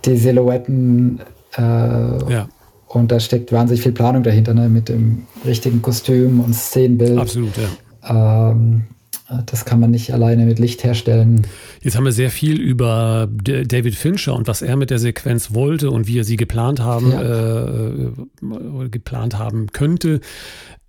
die 0.05 0.17
Silhouetten 0.17 1.21
äh, 1.57 1.61
ja. 1.61 2.49
Und 2.95 3.11
da 3.11 3.21
steckt 3.21 3.53
wahnsinnig 3.53 3.83
viel 3.83 3.93
Planung 3.93 4.23
dahinter, 4.23 4.55
ne? 4.55 4.69
mit 4.69 4.89
dem 4.89 5.25
richtigen 5.45 5.83
Kostüm 5.83 6.41
und 6.41 6.55
Szenenbild. 6.55 7.19
Absolut, 7.19 7.53
ja. 7.57 8.41
Ähm, 8.51 8.85
das 9.47 9.65
kann 9.65 9.81
man 9.81 9.91
nicht 9.91 10.13
alleine 10.13 10.45
mit 10.45 10.59
Licht 10.59 10.85
herstellen. 10.85 11.47
Jetzt 11.81 11.97
haben 11.97 12.05
wir 12.05 12.13
sehr 12.13 12.31
viel 12.31 12.61
über 12.61 13.29
David 13.31 13.95
Fincher 13.95 14.35
und 14.35 14.47
was 14.47 14.63
er 14.63 14.77
mit 14.77 14.91
der 14.91 14.99
Sequenz 14.99 15.55
wollte 15.55 15.91
und 15.91 16.07
wie 16.07 16.19
er 16.19 16.25
sie 16.25 16.37
geplant 16.37 16.81
haben, 16.81 17.11
ja. 17.11 18.83
äh, 18.83 18.89
geplant 18.91 19.39
haben 19.39 19.69
könnte. 19.73 20.21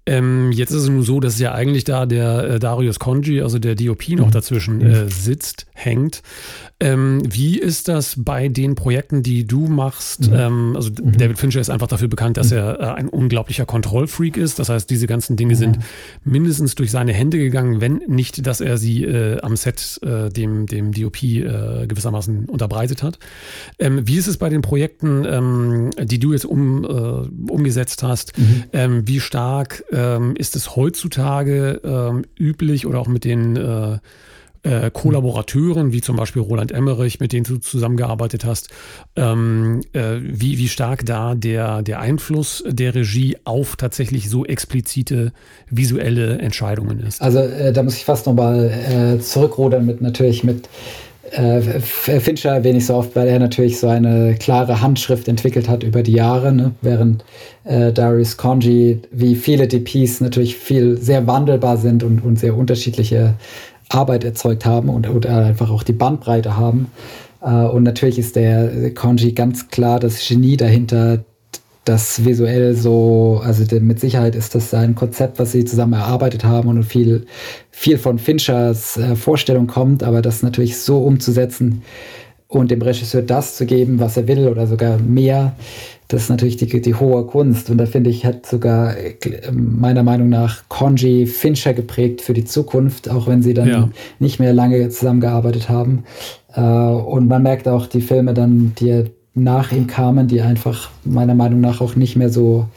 Ähm, 0.07 0.51
jetzt 0.51 0.71
ist 0.71 0.83
es 0.83 0.89
nun 0.89 1.01
so, 1.01 1.19
dass 1.19 1.39
ja 1.39 1.53
eigentlich 1.53 1.83
da 1.83 2.05
der 2.05 2.43
äh, 2.43 2.59
Darius 2.59 2.99
Conji, 2.99 3.41
also 3.41 3.57
der 3.57 3.75
DOP, 3.75 4.09
noch 4.09 4.27
mhm. 4.27 4.31
dazwischen 4.31 4.77
mhm. 4.77 4.85
äh, 4.85 5.09
sitzt, 5.09 5.65
hängt. 5.73 6.21
Ähm, 6.79 7.21
wie 7.27 7.57
ist 7.57 7.87
das 7.87 8.15
bei 8.17 8.47
den 8.47 8.75
Projekten, 8.75 9.23
die 9.23 9.47
du 9.47 9.67
machst? 9.67 10.29
Mhm. 10.29 10.35
Ähm, 10.35 10.73
also. 10.75 10.89
David 10.89 11.39
Fincher 11.39 11.59
ist 11.59 11.69
einfach 11.69 11.87
dafür 11.87 12.07
bekannt, 12.07 12.37
dass 12.37 12.51
er 12.51 12.79
äh, 12.79 12.83
ein 12.83 13.09
unglaublicher 13.09 13.65
Kontrollfreak 13.65 14.37
ist. 14.37 14.59
Das 14.59 14.69
heißt, 14.69 14.89
diese 14.89 15.07
ganzen 15.07 15.37
Dinge 15.37 15.55
sind 15.55 15.79
mindestens 16.23 16.75
durch 16.75 16.91
seine 16.91 17.13
Hände 17.13 17.37
gegangen, 17.39 17.81
wenn 17.81 18.01
nicht, 18.07 18.45
dass 18.45 18.61
er 18.61 18.77
sie 18.77 19.05
äh, 19.05 19.39
am 19.41 19.55
Set 19.55 19.99
äh, 20.03 20.29
dem, 20.29 20.67
dem 20.67 20.91
DOP 20.91 21.23
äh, 21.23 21.87
gewissermaßen 21.87 22.45
unterbreitet 22.45 23.01
hat. 23.01 23.17
Ähm, 23.79 24.01
wie 24.05 24.17
ist 24.17 24.27
es 24.27 24.37
bei 24.37 24.49
den 24.49 24.61
Projekten, 24.61 25.25
ähm, 25.25 25.89
die 25.99 26.19
du 26.19 26.33
jetzt 26.33 26.45
um, 26.45 26.83
umgesetzt 27.49 28.03
hast? 28.03 28.37
Mhm. 28.37 28.63
Ähm, 28.73 29.07
wie 29.07 29.19
stark 29.19 29.83
ähm, 29.95 30.35
ist 30.35 30.55
es 30.55 30.75
heutzutage 30.75 32.23
üblich 32.37 32.85
oder 32.85 32.99
auch 32.99 33.07
mit 33.07 33.23
den 33.23 33.55
äh, 34.65 34.89
Kollaborateuren, 34.91 35.93
wie 35.93 36.01
zum 36.01 36.15
Beispiel 36.15 36.41
Roland 36.41 36.71
Emmerich, 36.71 37.19
mit 37.19 37.33
denen 37.33 37.43
du 37.43 37.57
zusammengearbeitet 37.57 38.45
hast, 38.45 38.69
ähm, 39.15 39.81
äh, 39.93 40.17
wie, 40.21 40.57
wie 40.57 40.67
stark 40.67 41.05
da 41.05 41.35
der, 41.35 41.83
der 41.83 41.99
Einfluss 41.99 42.63
der 42.67 42.95
Regie 42.95 43.37
auf 43.43 43.75
tatsächlich 43.75 44.29
so 44.29 44.45
explizite 44.45 45.33
visuelle 45.69 46.39
Entscheidungen 46.39 46.99
ist. 46.99 47.21
Also 47.21 47.39
äh, 47.39 47.71
da 47.73 47.83
muss 47.83 47.95
ich 47.95 48.05
fast 48.05 48.25
nochmal 48.25 48.71
äh, 48.71 49.19
zurückrudern 49.19 49.85
mit 49.85 50.01
natürlich 50.01 50.43
mit 50.43 50.67
äh, 51.35 51.61
Fincher 51.81 52.51
erwähne 52.51 52.77
ich 52.77 52.85
so 52.85 52.95
oft, 52.95 53.15
weil 53.15 53.27
er 53.27 53.39
natürlich 53.39 53.79
so 53.79 53.87
eine 53.87 54.35
klare 54.35 54.81
Handschrift 54.81 55.27
entwickelt 55.27 55.67
hat 55.67 55.83
über 55.83 56.01
die 56.01 56.13
Jahre, 56.13 56.53
ne? 56.53 56.71
während 56.81 57.25
äh, 57.65 57.91
Darius 57.91 58.37
Conji, 58.37 59.01
wie 59.11 59.35
viele 59.35 59.67
DPs, 59.67 60.21
natürlich 60.21 60.55
viel 60.55 60.97
sehr 60.97 61.27
wandelbar 61.27 61.77
sind 61.77 62.03
und, 62.03 62.23
und 62.23 62.39
sehr 62.39 62.55
unterschiedliche 62.55 63.35
Arbeit 63.89 64.23
erzeugt 64.23 64.65
haben 64.65 64.89
und, 64.89 65.07
und 65.07 65.25
einfach 65.25 65.69
auch 65.69 65.83
die 65.83 65.93
Bandbreite 65.93 66.57
haben. 66.57 66.91
Äh, 67.41 67.49
und 67.49 67.83
natürlich 67.83 68.17
ist 68.17 68.35
der 68.35 68.93
Conji 68.93 69.33
ganz 69.33 69.67
klar 69.69 69.99
das 69.99 70.25
Genie 70.27 70.57
dahinter, 70.57 71.23
das 71.85 72.25
visuell 72.25 72.75
so, 72.75 73.41
also 73.43 73.63
mit 73.79 73.99
Sicherheit 73.99 74.35
ist 74.35 74.55
das 74.55 74.73
ein 74.73 74.95
Konzept, 74.95 75.39
was 75.39 75.51
sie 75.51 75.65
zusammen 75.65 75.93
erarbeitet 75.93 76.43
haben 76.43 76.67
und 76.67 76.83
viel, 76.83 77.25
viel 77.71 77.97
von 77.97 78.19
Finchers 78.19 78.97
äh, 78.97 79.15
Vorstellung 79.15 79.67
kommt, 79.67 80.03
aber 80.03 80.21
das 80.21 80.43
natürlich 80.43 80.77
so 80.77 80.99
umzusetzen 80.99 81.83
und 82.47 82.71
dem 82.71 82.81
Regisseur 82.81 83.21
das 83.21 83.55
zu 83.55 83.65
geben, 83.65 83.99
was 83.99 84.17
er 84.17 84.27
will 84.27 84.47
oder 84.47 84.67
sogar 84.67 84.97
mehr, 84.97 85.55
das 86.07 86.23
ist 86.23 86.29
natürlich 86.29 86.57
die, 86.57 86.81
die 86.81 86.95
hohe 86.95 87.25
Kunst. 87.25 87.69
Und 87.69 87.79
da 87.79 87.85
finde 87.85 88.09
ich, 88.09 88.25
hat 88.25 88.45
sogar 88.45 88.95
äh, 88.97 89.15
meiner 89.51 90.03
Meinung 90.03 90.29
nach 90.29 90.63
Conji 90.69 91.25
Fincher 91.25 91.73
geprägt 91.73 92.21
für 92.21 92.33
die 92.33 92.45
Zukunft, 92.45 93.09
auch 93.09 93.27
wenn 93.27 93.41
sie 93.41 93.53
dann 93.53 93.67
ja. 93.67 93.89
nicht 94.19 94.39
mehr 94.39 94.53
lange 94.53 94.87
zusammengearbeitet 94.89 95.69
haben. 95.69 96.03
Äh, 96.53 96.61
und 96.61 97.27
man 97.27 97.41
merkt 97.41 97.67
auch 97.67 97.87
die 97.87 98.01
Filme 98.01 98.33
dann, 98.33 98.73
die 98.77 98.89
er 98.89 99.05
nach 99.35 99.71
ihm 99.71 99.87
kamen, 99.87 100.27
die 100.27 100.41
einfach 100.41 100.89
meiner 101.03 101.35
Meinung 101.35 101.61
nach 101.61 101.81
auch 101.81 101.95
nicht 101.95 102.15
mehr 102.15 102.29
so 102.29 102.67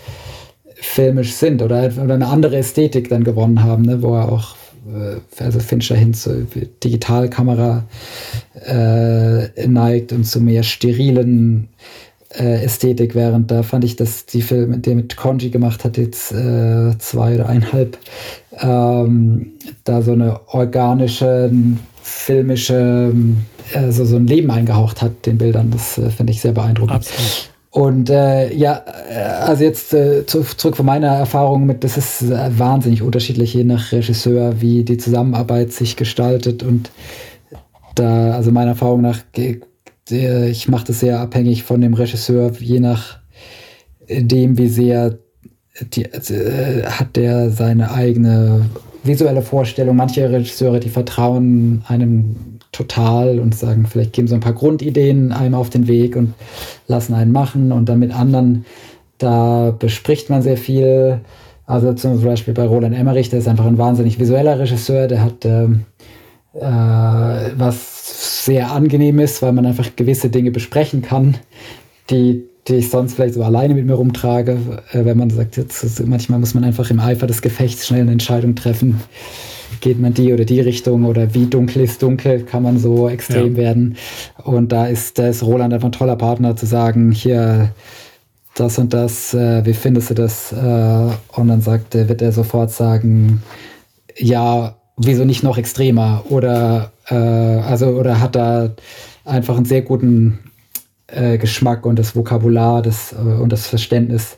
filmisch 0.74 1.32
sind 1.34 1.62
oder, 1.62 1.90
oder 2.02 2.14
eine 2.14 2.26
andere 2.26 2.56
Ästhetik 2.56 3.08
dann 3.08 3.24
gewonnen 3.24 3.62
haben, 3.62 3.82
ne, 3.82 4.02
wo 4.02 4.14
er 4.14 4.30
auch 4.30 4.56
äh, 4.86 5.42
also 5.42 5.60
Fincher 5.60 5.96
hin 5.96 6.14
zur 6.14 6.46
Digitalkamera 6.84 7.84
äh, 8.66 9.66
neigt 9.66 10.12
und 10.12 10.24
zu 10.24 10.40
mehr 10.40 10.62
sterilen 10.62 11.68
äh, 12.30 12.64
Ästhetik, 12.64 13.14
während 13.14 13.50
da 13.50 13.62
fand 13.62 13.84
ich, 13.84 13.96
dass 13.96 14.26
die 14.26 14.42
Filme, 14.42 14.78
die 14.78 14.90
er 14.90 14.96
mit 14.96 15.16
Conji 15.16 15.50
gemacht 15.50 15.84
hat, 15.84 15.96
jetzt 15.96 16.32
äh, 16.32 16.96
zwei 16.98 17.36
oder 17.36 17.48
eineinhalb, 17.48 17.98
ähm, 18.60 19.52
da 19.84 20.02
so 20.02 20.12
eine 20.12 20.40
organische, 20.48 21.50
filmische 22.08 23.12
also 23.74 24.04
so 24.04 24.16
ein 24.16 24.26
Leben 24.26 24.50
eingehaucht 24.50 25.02
hat, 25.02 25.26
den 25.26 25.38
Bildern. 25.38 25.70
Das 25.70 25.98
äh, 25.98 26.10
finde 26.10 26.32
ich 26.32 26.40
sehr 26.40 26.52
beeindruckend. 26.52 26.96
Absolut. 26.96 27.50
Und 27.70 28.08
äh, 28.08 28.52
ja, 28.54 28.82
äh, 29.10 29.14
also 29.14 29.62
jetzt 29.62 29.92
äh, 29.92 30.24
zurück 30.26 30.76
von 30.76 30.86
meiner 30.86 31.08
Erfahrung 31.08 31.66
mit, 31.66 31.84
das 31.84 31.96
ist 31.96 32.22
äh, 32.22 32.58
wahnsinnig 32.58 33.02
unterschiedlich, 33.02 33.54
je 33.54 33.64
nach 33.64 33.92
Regisseur, 33.92 34.60
wie 34.60 34.84
die 34.84 34.96
Zusammenarbeit 34.96 35.72
sich 35.72 35.96
gestaltet. 35.96 36.62
Und 36.62 36.90
da, 37.94 38.32
also 38.32 38.50
meiner 38.50 38.70
Erfahrung 38.70 39.02
nach, 39.02 39.20
ich 40.10 40.68
mache 40.68 40.86
das 40.86 41.00
sehr 41.00 41.20
abhängig 41.20 41.64
von 41.64 41.80
dem 41.80 41.92
Regisseur, 41.92 42.52
je 42.58 42.80
nach 42.80 43.18
dem, 44.08 44.56
wie 44.56 44.68
sehr 44.68 45.18
die, 45.92 46.04
äh, 46.04 46.84
hat 46.84 47.16
der 47.16 47.50
seine 47.50 47.92
eigene 47.92 48.64
visuelle 49.08 49.42
Vorstellung. 49.42 49.96
Manche 49.96 50.30
Regisseure, 50.30 50.78
die 50.78 50.88
vertrauen 50.88 51.82
einem 51.88 52.36
total 52.70 53.40
und 53.40 53.54
sagen, 53.56 53.86
vielleicht 53.86 54.12
geben 54.12 54.28
so 54.28 54.34
ein 54.34 54.40
paar 54.40 54.52
Grundideen 54.52 55.32
einem 55.32 55.54
auf 55.54 55.70
den 55.70 55.88
Weg 55.88 56.14
und 56.14 56.34
lassen 56.86 57.14
einen 57.14 57.32
machen 57.32 57.72
und 57.72 57.88
dann 57.88 57.98
mit 57.98 58.14
anderen, 58.14 58.64
da 59.18 59.74
bespricht 59.76 60.30
man 60.30 60.42
sehr 60.42 60.56
viel. 60.56 61.20
Also 61.66 61.92
zum 61.94 62.22
Beispiel 62.22 62.54
bei 62.54 62.66
Roland 62.66 62.94
Emmerich, 62.94 63.30
der 63.30 63.40
ist 63.40 63.48
einfach 63.48 63.66
ein 63.66 63.78
wahnsinnig 63.78 64.20
visueller 64.20 64.58
Regisseur, 64.58 65.08
der 65.08 65.22
hat 65.22 65.44
ähm, 65.44 65.84
äh, 66.54 66.60
was 66.60 68.44
sehr 68.44 68.70
angenehm 68.72 69.18
ist, 69.18 69.42
weil 69.42 69.52
man 69.52 69.66
einfach 69.66 69.96
gewisse 69.96 70.30
Dinge 70.30 70.50
besprechen 70.50 71.02
kann, 71.02 71.36
die, 72.10 72.47
die 72.68 72.74
ich 72.74 72.90
sonst 72.90 73.14
vielleicht 73.14 73.34
so 73.34 73.42
alleine 73.42 73.74
mit 73.74 73.86
mir 73.86 73.94
rumtrage, 73.94 74.58
äh, 74.92 75.04
wenn 75.04 75.18
man 75.18 75.30
sagt, 75.30 75.56
jetzt, 75.56 76.06
manchmal 76.06 76.38
muss 76.38 76.54
man 76.54 76.64
einfach 76.64 76.90
im 76.90 77.00
Eifer 77.00 77.26
des 77.26 77.42
Gefechts 77.42 77.86
schnell 77.86 78.02
eine 78.02 78.12
Entscheidung 78.12 78.54
treffen 78.54 79.00
geht 79.80 80.00
man 80.00 80.14
die 80.14 80.32
oder 80.32 80.44
die 80.44 80.60
Richtung 80.60 81.04
oder 81.04 81.34
wie 81.34 81.46
dunkel 81.46 81.82
ist 81.82 82.02
dunkel, 82.02 82.42
kann 82.44 82.62
man 82.62 82.78
so 82.78 83.08
extrem 83.08 83.52
ja. 83.52 83.62
werden. 83.62 83.96
Und 84.42 84.72
da 84.72 84.86
ist, 84.86 85.18
da 85.18 85.28
ist 85.28 85.42
Roland 85.42 85.72
einfach 85.72 85.88
ein 85.88 85.92
toller 85.92 86.16
Partner 86.16 86.56
zu 86.56 86.66
sagen, 86.66 87.12
hier, 87.12 87.72
das 88.54 88.78
und 88.78 88.92
das, 88.92 89.34
äh, 89.34 89.64
wie 89.64 89.74
findest 89.74 90.10
du 90.10 90.14
das? 90.14 90.52
Äh, 90.52 91.38
und 91.38 91.48
dann 91.48 91.60
sagt, 91.60 91.94
wird 91.94 92.22
er 92.22 92.32
sofort 92.32 92.70
sagen, 92.70 93.42
ja, 94.16 94.74
wieso 94.96 95.24
nicht 95.24 95.42
noch 95.42 95.58
extremer? 95.58 96.24
Oder, 96.28 96.92
äh, 97.08 97.14
also, 97.14 97.88
oder 97.88 98.20
hat 98.20 98.34
da 98.34 98.70
einfach 99.24 99.56
einen 99.56 99.66
sehr 99.66 99.82
guten 99.82 100.38
äh, 101.08 101.38
Geschmack 101.38 101.86
und 101.86 101.98
das 101.98 102.14
Vokabular 102.14 102.82
das, 102.82 103.12
äh, 103.12 103.16
und 103.16 103.52
das 103.52 103.66
Verständnis 103.66 104.36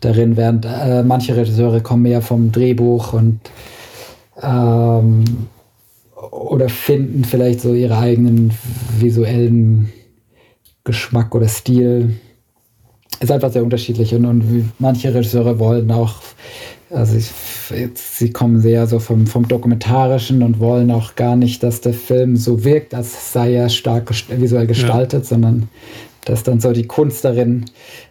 darin, 0.00 0.36
während 0.36 0.64
äh, 0.64 1.02
manche 1.02 1.36
Regisseure 1.36 1.80
kommen 1.80 2.02
mehr 2.02 2.22
vom 2.22 2.52
Drehbuch 2.52 3.12
und 3.12 3.40
ähm, 4.42 5.24
oder 6.30 6.68
finden 6.68 7.24
vielleicht 7.24 7.60
so 7.60 7.74
ihre 7.74 7.98
eigenen 7.98 8.52
visuellen 8.98 9.92
Geschmack 10.84 11.34
oder 11.34 11.48
Stil. 11.48 12.16
Ist 13.20 13.30
einfach 13.30 13.50
sehr 13.50 13.64
unterschiedlich 13.64 14.14
und, 14.14 14.26
und 14.26 14.72
manche 14.78 15.12
Regisseure 15.12 15.58
wollen 15.58 15.90
auch, 15.90 16.16
also 16.90 17.16
ich, 17.16 17.30
jetzt, 17.70 18.18
sie 18.18 18.30
kommen 18.30 18.60
sehr 18.60 18.86
so 18.86 18.98
vom, 18.98 19.26
vom 19.26 19.48
Dokumentarischen 19.48 20.42
und 20.42 20.60
wollen 20.60 20.90
auch 20.90 21.16
gar 21.16 21.36
nicht, 21.36 21.62
dass 21.62 21.80
der 21.80 21.94
Film 21.94 22.36
so 22.36 22.64
wirkt, 22.64 22.94
als 22.94 23.32
sei 23.32 23.54
er 23.54 23.68
stark 23.68 24.10
visuell 24.28 24.66
gestaltet, 24.66 25.24
ja. 25.24 25.28
sondern 25.28 25.68
dass 26.24 26.42
dann 26.42 26.60
so 26.60 26.72
die 26.72 26.86
Kunst 26.86 27.24
darin, 27.24 27.66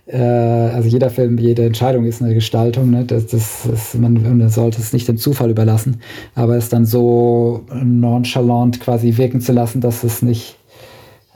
äh, 0.08 0.18
also 0.18 0.88
jeder 0.88 1.10
Film, 1.10 1.38
jede 1.38 1.66
Entscheidung 1.66 2.06
ist 2.06 2.22
eine 2.22 2.34
Gestaltung, 2.34 2.90
ne? 2.90 3.06
das, 3.06 3.28
das, 3.28 3.68
das, 3.70 3.94
man, 3.94 4.38
man 4.38 4.50
sollte 4.50 4.82
es 4.82 4.94
nicht 4.94 5.08
dem 5.08 5.18
Zufall 5.18 5.50
überlassen, 5.50 6.02
aber 6.34 6.56
es 6.56 6.70
dann 6.70 6.86
so 6.86 7.66
nonchalant 7.74 8.80
quasi 8.80 9.18
wirken 9.18 9.42
zu 9.42 9.52
lassen, 9.52 9.82
dass 9.82 10.04
es 10.04 10.22
nicht 10.22 10.56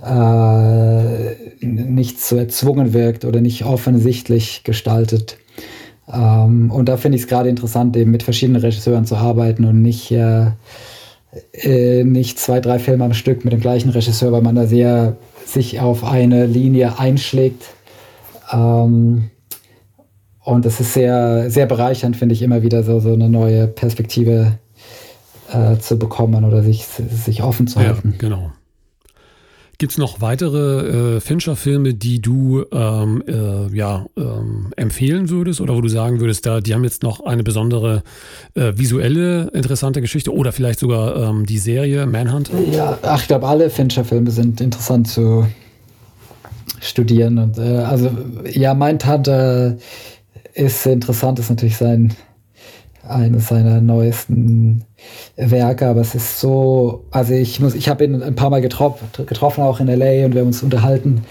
äh, 0.02 1.66
nicht 1.66 2.22
so 2.22 2.38
erzwungen 2.38 2.94
wirkt 2.94 3.26
oder 3.26 3.42
nicht 3.42 3.66
offensichtlich 3.66 4.64
gestaltet. 4.64 5.38
Ähm, 6.12 6.72
und 6.72 6.90
da 6.90 6.98
finde 6.98 7.18
ich 7.18 7.24
es 7.24 7.28
gerade 7.28 7.50
interessant, 7.50 7.96
eben 7.96 8.12
mit 8.12 8.24
verschiedenen 8.24 8.62
Regisseuren 8.62 9.06
zu 9.06 9.16
arbeiten 9.16 9.66
und 9.66 9.82
nicht, 9.82 10.12
äh, 10.12 10.52
äh, 11.54 12.04
nicht 12.04 12.40
zwei, 12.40 12.60
drei 12.60 12.80
Filme 12.80 13.06
am 13.06 13.14
Stück 13.14 13.44
mit 13.44 13.54
dem 13.54 13.60
gleichen 13.60 13.90
Regisseur, 13.90 14.32
weil 14.32 14.42
man 14.42 14.56
da 14.56 14.66
sehr 14.66 15.18
sich 15.46 15.80
auf 15.80 16.04
eine 16.04 16.46
Linie 16.46 17.00
einschlägt. 17.00 17.64
Ähm, 18.52 19.30
und 20.44 20.66
es 20.66 20.80
ist 20.80 20.94
sehr, 20.94 21.52
sehr 21.52 21.68
bereichernd, 21.68 22.16
finde 22.16 22.34
ich, 22.34 22.42
immer 22.42 22.64
wieder 22.64 22.84
so, 22.84 23.00
so 23.00 23.14
eine 23.14 23.30
neue 23.30 23.68
Perspektive 23.68 24.58
äh, 25.52 25.78
zu 25.78 26.00
bekommen 26.00 26.44
oder 26.44 26.64
sich, 26.64 26.86
sich 26.86 27.44
offen 27.44 27.68
zu 27.68 27.80
halten. 27.80 28.12
Ja, 28.14 28.18
genau. 28.18 28.52
Gibt 29.80 29.94
es 29.94 29.98
noch 29.98 30.20
weitere 30.20 31.16
äh, 31.16 31.20
Fincher-Filme, 31.22 31.94
die 31.94 32.22
du 32.22 32.66
ähm, 32.70 33.24
äh, 33.26 33.74
ja, 33.74 34.08
ähm, 34.18 34.74
empfehlen 34.76 35.30
würdest 35.30 35.62
oder 35.62 35.74
wo 35.74 35.80
du 35.80 35.88
sagen 35.88 36.20
würdest, 36.20 36.46
da, 36.46 36.60
die 36.60 36.74
haben 36.74 36.84
jetzt 36.84 37.02
noch 37.02 37.22
eine 37.22 37.44
besondere 37.44 38.04
äh, 38.56 38.74
visuelle 38.76 39.50
interessante 39.54 40.02
Geschichte 40.02 40.34
oder 40.34 40.52
vielleicht 40.52 40.80
sogar 40.80 41.16
ähm, 41.16 41.46
die 41.46 41.60
Serie 41.60 42.06
Manhunt? 42.08 42.52
Ja, 42.74 43.00
ach, 43.04 43.22
ich 43.22 43.30
glaube, 43.30 43.48
alle 43.48 43.70
Fincher-Filme 43.70 44.32
sind 44.32 44.60
interessant 44.60 45.08
zu 45.08 45.48
studieren. 46.82 47.38
Und, 47.38 47.58
äh, 47.58 47.78
also, 47.78 48.12
ja, 48.52 48.74
mein 48.74 49.00
Tante 49.00 49.78
ist 50.56 50.86
interessant, 50.88 51.40
ist 51.40 51.52
natürlich 51.52 51.78
sein 51.78 52.14
eines 53.10 53.48
seiner 53.48 53.82
neuesten 53.82 54.84
Werke, 55.36 55.88
aber 55.88 56.02
es 56.02 56.16
ist 56.16 56.40
so, 56.40 57.06
also 57.12 57.34
ich 57.34 57.60
muss, 57.60 57.76
ich 57.76 57.90
habe 57.90 58.04
ihn 58.04 58.22
ein 58.22 58.36
paar 58.36 58.50
Mal 58.50 58.62
getroffen, 58.62 59.08
getroffen 59.26 59.64
auch 59.64 59.80
in 59.80 59.88
LA 59.88 60.26
und 60.26 60.34
wir 60.34 60.42
haben 60.42 60.48
uns 60.48 60.64
unterhalten 60.64 61.24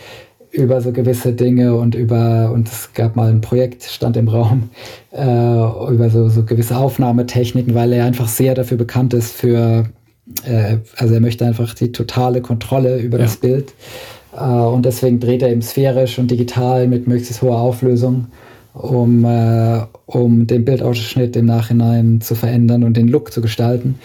über 0.50 0.80
so 0.80 0.92
gewisse 0.92 1.32
Dinge 1.32 1.74
und 1.74 1.94
über, 1.94 2.50
und 2.52 2.68
es 2.68 2.92
gab 2.94 3.16
mal 3.16 3.30
ein 3.30 3.40
Projekt, 3.40 3.84
stand 3.84 4.16
im 4.16 4.28
Raum, 4.28 4.70
äh, 5.12 5.22
über 5.22 6.08
so, 6.10 6.28
so 6.28 6.44
gewisse 6.44 6.76
Aufnahmetechniken, 6.76 7.74
weil 7.74 7.92
er 7.92 8.04
einfach 8.04 8.28
sehr 8.28 8.54
dafür 8.54 8.78
bekannt 8.78 9.14
ist 9.14 9.32
für, 9.32 9.84
äh, 10.44 10.78
also 10.96 11.14
er 11.14 11.20
möchte 11.20 11.44
einfach 11.44 11.74
die 11.74 11.92
totale 11.92 12.40
Kontrolle 12.40 12.98
über 12.98 13.18
ja. 13.18 13.24
das 13.24 13.36
Bild 13.36 13.74
äh, 14.36 14.42
und 14.42 14.86
deswegen 14.86 15.20
dreht 15.20 15.42
er 15.42 15.50
eben 15.50 15.62
sphärisch 15.62 16.18
und 16.18 16.30
digital 16.30 16.88
mit 16.88 17.06
möglichst 17.06 17.42
hoher 17.42 17.58
Auflösung 17.58 18.28
um, 18.78 19.24
äh, 19.24 19.80
um 20.06 20.46
den 20.46 20.64
Bildausschnitt 20.64 21.36
im 21.36 21.46
Nachhinein 21.46 22.20
zu 22.20 22.34
verändern 22.34 22.84
und 22.84 22.96
den 22.96 23.08
Look 23.08 23.32
zu 23.32 23.40
gestalten. 23.40 23.98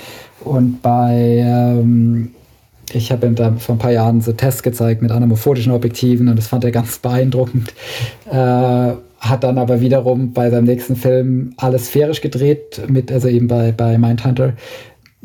Und 0.43 0.81
bei, 0.81 1.43
ähm, 1.45 2.31
ich 2.91 3.11
habe 3.11 3.27
ihm 3.27 3.35
da 3.35 3.53
vor 3.53 3.75
ein 3.75 3.79
paar 3.79 3.91
Jahren 3.91 4.21
so 4.21 4.33
Tests 4.33 4.63
gezeigt 4.63 5.01
mit 5.01 5.11
anamorphotischen 5.11 5.71
Objektiven 5.71 6.27
und 6.27 6.37
das 6.37 6.47
fand 6.47 6.63
er 6.63 6.71
ganz 6.71 6.99
beeindruckend. 6.99 7.73
Äh, 8.29 8.93
hat 9.23 9.43
dann 9.45 9.57
aber 9.57 9.79
wiederum 9.79 10.33
bei 10.33 10.49
seinem 10.49 10.65
nächsten 10.65 10.97
Film 10.97 11.53
alles 11.55 11.87
sphärisch 11.87 12.19
gedreht, 12.19 12.81
mit, 12.89 13.09
also 13.09 13.29
eben 13.29 13.47
bei, 13.47 13.71
bei 13.71 13.97
Mindhunter, 13.97 14.53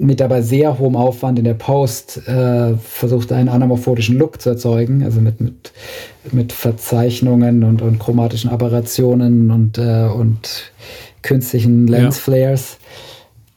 mit 0.01 0.21
dabei 0.21 0.43
sehr 0.43 0.79
hohem 0.79 0.95
Aufwand 0.95 1.39
in 1.41 1.45
der 1.45 1.55
Post 1.55 2.29
äh, 2.29 2.75
versucht, 2.77 3.33
einen 3.33 3.49
anamorphotischen 3.49 4.17
Look 4.17 4.41
zu 4.41 4.51
erzeugen, 4.51 5.03
also 5.03 5.21
mit, 5.21 5.41
mit, 5.41 5.73
mit 6.31 6.53
Verzeichnungen 6.53 7.65
und, 7.65 7.83
und 7.83 7.99
chromatischen 7.99 8.49
Aberrationen 8.49 9.51
und, 9.51 9.77
äh, 9.77 10.07
und 10.07 10.73
künstlichen 11.23 11.89
Lensflares. 11.89 12.79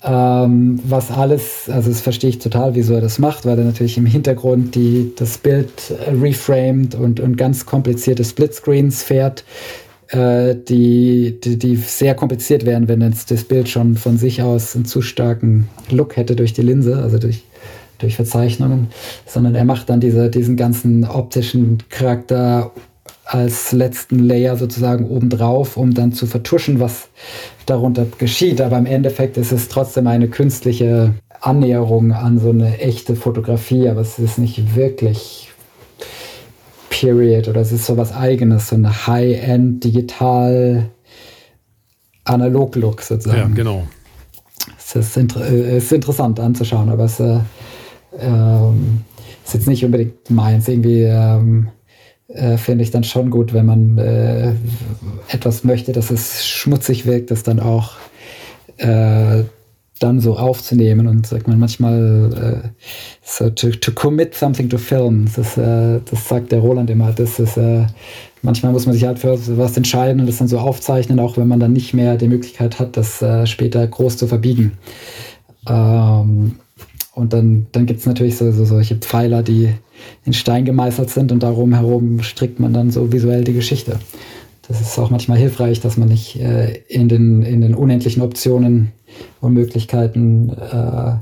Ja. 0.04 0.46
Ähm, 0.46 0.80
was 0.84 1.12
alles, 1.12 1.70
also 1.70 1.90
das 1.90 2.02
verstehe 2.02 2.32
ich 2.32 2.40
total, 2.40 2.74
wieso 2.74 2.96
er 2.96 3.02
das 3.02 3.20
macht, 3.20 3.46
weil 3.46 3.60
er 3.60 3.66
natürlich 3.66 4.00
im 4.00 4.08
Hintergrund 4.08 4.74
die, 4.74 5.12
das 5.16 5.38
Bild 5.38 5.94
reframed 6.12 6.96
und, 6.96 7.20
und 7.20 7.38
ganz 7.38 7.68
komplizierte 7.68 8.24
Splitscreens 8.24 9.04
fährt, 9.04 9.44
äh, 10.12 10.56
die, 10.56 11.40
die, 11.42 11.58
die, 11.58 11.76
sehr 11.78 12.16
kompliziert 12.16 12.66
wären, 12.66 12.88
wenn 12.88 13.02
jetzt 13.02 13.32
das 13.32 13.44
Bild 13.44 13.70
schon 13.70 13.96
von 13.96 14.18
sich 14.18 14.42
aus 14.42 14.76
einen 14.76 14.86
zu 14.86 15.02
starken 15.02 15.70
Look 15.90 16.18
hätte 16.18 16.36
durch 16.36 16.54
die 16.54 16.62
Linse, 16.62 16.98
also 16.98 17.18
durch, 17.18 17.44
durch 18.00 18.16
Verzeichnungen, 18.16 18.88
sondern 19.26 19.56
er 19.56 19.66
macht 19.66 19.90
dann 19.90 20.02
diese, 20.02 20.30
diesen 20.30 20.58
ganzen 20.58 21.06
optischen 21.06 21.78
Charakter 21.90 22.72
als 23.26 23.72
letzten 23.72 24.20
Layer 24.20 24.58
sozusagen 24.58 25.08
obendrauf, 25.10 25.78
um 25.78 25.94
dann 25.94 26.12
zu 26.12 26.28
vertuschen, 26.28 26.82
was 26.82 27.08
darunter 27.66 28.06
geschieht. 28.18 28.60
Aber 28.60 28.78
im 28.78 28.86
Endeffekt 28.86 29.38
ist 29.38 29.54
es 29.54 29.70
trotzdem 29.70 30.08
eine 30.08 30.28
künstliche 30.28 31.14
Annäherung 31.40 32.12
an 32.12 32.40
so 32.40 32.50
eine 32.50 32.80
echte 32.80 33.16
Fotografie, 33.16 33.88
aber 33.88 34.02
es 34.02 34.20
ist 34.20 34.38
nicht 34.38 34.76
wirklich 34.76 35.51
Period 36.92 37.48
oder 37.48 37.62
es 37.62 37.72
ist 37.72 37.86
so 37.86 37.98
was 37.98 38.14
Eigenes, 38.14 38.68
so 38.68 38.76
eine 38.76 39.08
High-End 39.08 39.84
digital 39.84 40.90
Analog-Look 42.26 43.02
sozusagen. 43.02 43.40
Ja, 43.40 43.48
genau. 43.56 43.88
Es 44.78 44.96
ist, 44.96 45.18
inter 45.18 45.50
äh, 45.50 45.78
ist 45.78 45.92
interessant 45.92 46.40
anzuschauen, 46.40 46.90
aber 46.90 47.06
es 47.06 47.20
äh, 47.20 47.40
ähm, 48.20 49.02
ist 49.44 49.54
jetzt 49.54 49.68
nicht 49.68 49.84
unbedingt 49.86 50.30
meins. 50.30 50.68
Irgendwie 50.68 51.04
ähm, 51.04 51.70
äh, 52.28 52.58
finde 52.58 52.84
ich 52.84 52.92
dann 52.92 53.06
schon 53.06 53.30
gut, 53.30 53.54
wenn 53.54 53.66
man 53.66 53.98
äh, 53.98 54.54
etwas 55.30 55.64
möchte, 55.64 55.94
dass 55.94 56.12
es 56.12 56.46
schmutzig 56.46 57.06
wirkt, 57.06 57.32
das 57.32 57.44
dann 57.44 57.62
auch 57.62 57.94
äh, 58.78 59.44
dann 60.02 60.20
so 60.20 60.38
aufzunehmen 60.38 61.08
und 61.08 61.28
sagt 61.28 61.48
man 61.48 61.60
manchmal 61.60 62.64
äh, 62.64 62.86
so 63.24 63.50
to, 63.50 63.70
to 63.70 63.92
commit 63.92 64.34
something 64.34 64.70
to 64.70 64.78
film. 64.78 65.26
Das, 65.36 65.58
äh, 65.58 66.00
das 66.10 66.28
sagt 66.28 66.52
der 66.52 66.60
Roland 66.60 66.90
immer. 66.90 67.12
Das 67.12 67.40
ist 67.40 67.58
äh, 67.58 67.86
manchmal 68.42 68.72
muss 68.72 68.86
man 68.86 68.94
sich 68.94 69.06
halt 69.06 69.20
für 69.20 69.38
was 69.58 69.78
entscheiden 69.78 70.20
und 70.20 70.28
das 70.28 70.38
dann 70.38 70.48
so 70.48 70.58
aufzeichnen, 70.58 71.20
auch 71.20 71.38
wenn 71.38 71.48
man 71.48 71.60
dann 71.60 71.74
nicht 71.74 71.94
mehr 71.94 72.18
die 72.18 72.28
Möglichkeit 72.28 72.80
hat, 72.80 72.98
das 72.98 73.22
äh, 73.22 73.46
später 73.46 73.86
groß 73.86 74.18
zu 74.18 74.28
verbiegen. 74.28 74.74
Ähm, 75.68 76.56
und 77.14 77.34
dann, 77.34 77.68
dann 77.72 77.86
gibt 77.86 78.00
es 78.00 78.06
natürlich 78.06 78.38
so, 78.38 78.52
so, 78.52 78.66
solche 78.66 78.96
Pfeiler, 78.96 79.44
die 79.44 79.70
in 80.26 80.34
Stein 80.34 80.66
gemeißelt 80.66 81.10
sind 81.10 81.32
und 81.32 81.44
darum 81.44 81.74
herum 81.74 82.24
strickt 82.24 82.60
man 82.60 82.74
dann 82.74 82.90
so 82.90 83.12
visuell 83.12 83.44
die 83.44 83.54
Geschichte. 83.54 84.00
Das 84.68 84.80
ist 84.80 84.98
auch 84.98 85.10
manchmal 85.10 85.38
hilfreich, 85.38 85.82
dass 85.82 85.98
man 85.98 86.08
nicht 86.08 86.38
äh, 86.38 86.78
in, 86.88 87.10
den, 87.10 87.42
in 87.44 87.62
den 87.62 87.76
unendlichen 87.76 88.22
Optionen 88.22 88.94
und 89.40 89.54
Möglichkeiten 89.54 90.50
äh, 90.50 91.16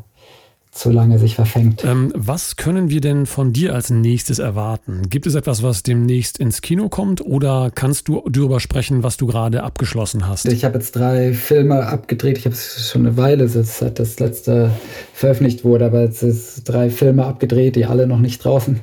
zu 0.72 0.92
lange 0.92 1.18
sich 1.18 1.36
verfängt. 1.36 1.84
Ähm, 1.84 2.14
was 2.16 2.56
können 2.56 2.90
wir 2.90 3.02
denn 3.02 3.26
von 3.26 3.54
dir 3.54 3.74
als 3.74 3.90
nächstes 3.90 4.40
erwarten? 4.40 5.10
Gibt 5.10 5.26
es 5.26 5.36
etwas, 5.36 5.64
was 5.64 5.84
demnächst 5.84 6.38
ins 6.38 6.62
Kino 6.62 6.90
kommt 6.90 7.22
oder 7.22 7.72
kannst 7.74 8.08
du 8.08 8.24
darüber 8.30 8.60
sprechen, 8.60 9.04
was 9.04 9.18
du 9.18 9.26
gerade 9.28 9.64
abgeschlossen 9.64 10.28
hast? 10.28 10.46
Ich 10.46 10.64
habe 10.64 10.76
jetzt 10.78 10.96
drei 10.96 11.34
Filme 11.34 11.86
abgedreht. 11.86 12.38
Ich 12.38 12.46
habe 12.46 12.54
es 12.54 12.90
schon 12.90 13.06
eine 13.06 13.18
Weile, 13.18 13.48
seit 13.48 14.00
das 14.00 14.20
letzte 14.20 14.72
veröffentlicht 15.14 15.66
wurde, 15.66 15.86
aber 15.86 16.02
jetzt 16.02 16.22
ist 16.22 16.64
drei 16.64 16.90
Filme 16.90 17.26
abgedreht, 17.26 17.76
die 17.76 17.86
alle 17.86 18.08
noch 18.08 18.20
nicht 18.20 18.44
draußen 18.46 18.80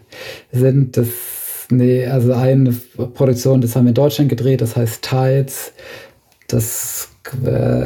sind. 0.52 0.96
Das, 0.96 1.08
nee, 1.70 2.04
also 2.06 2.34
eine 2.34 2.72
Produktion, 3.14 3.60
das 3.60 3.76
haben 3.76 3.84
wir 3.84 3.90
in 3.90 3.94
Deutschland 3.94 4.28
gedreht, 4.28 4.60
das 4.60 4.76
heißt 4.76 5.02
Tides. 5.02 5.72
Das 6.48 7.08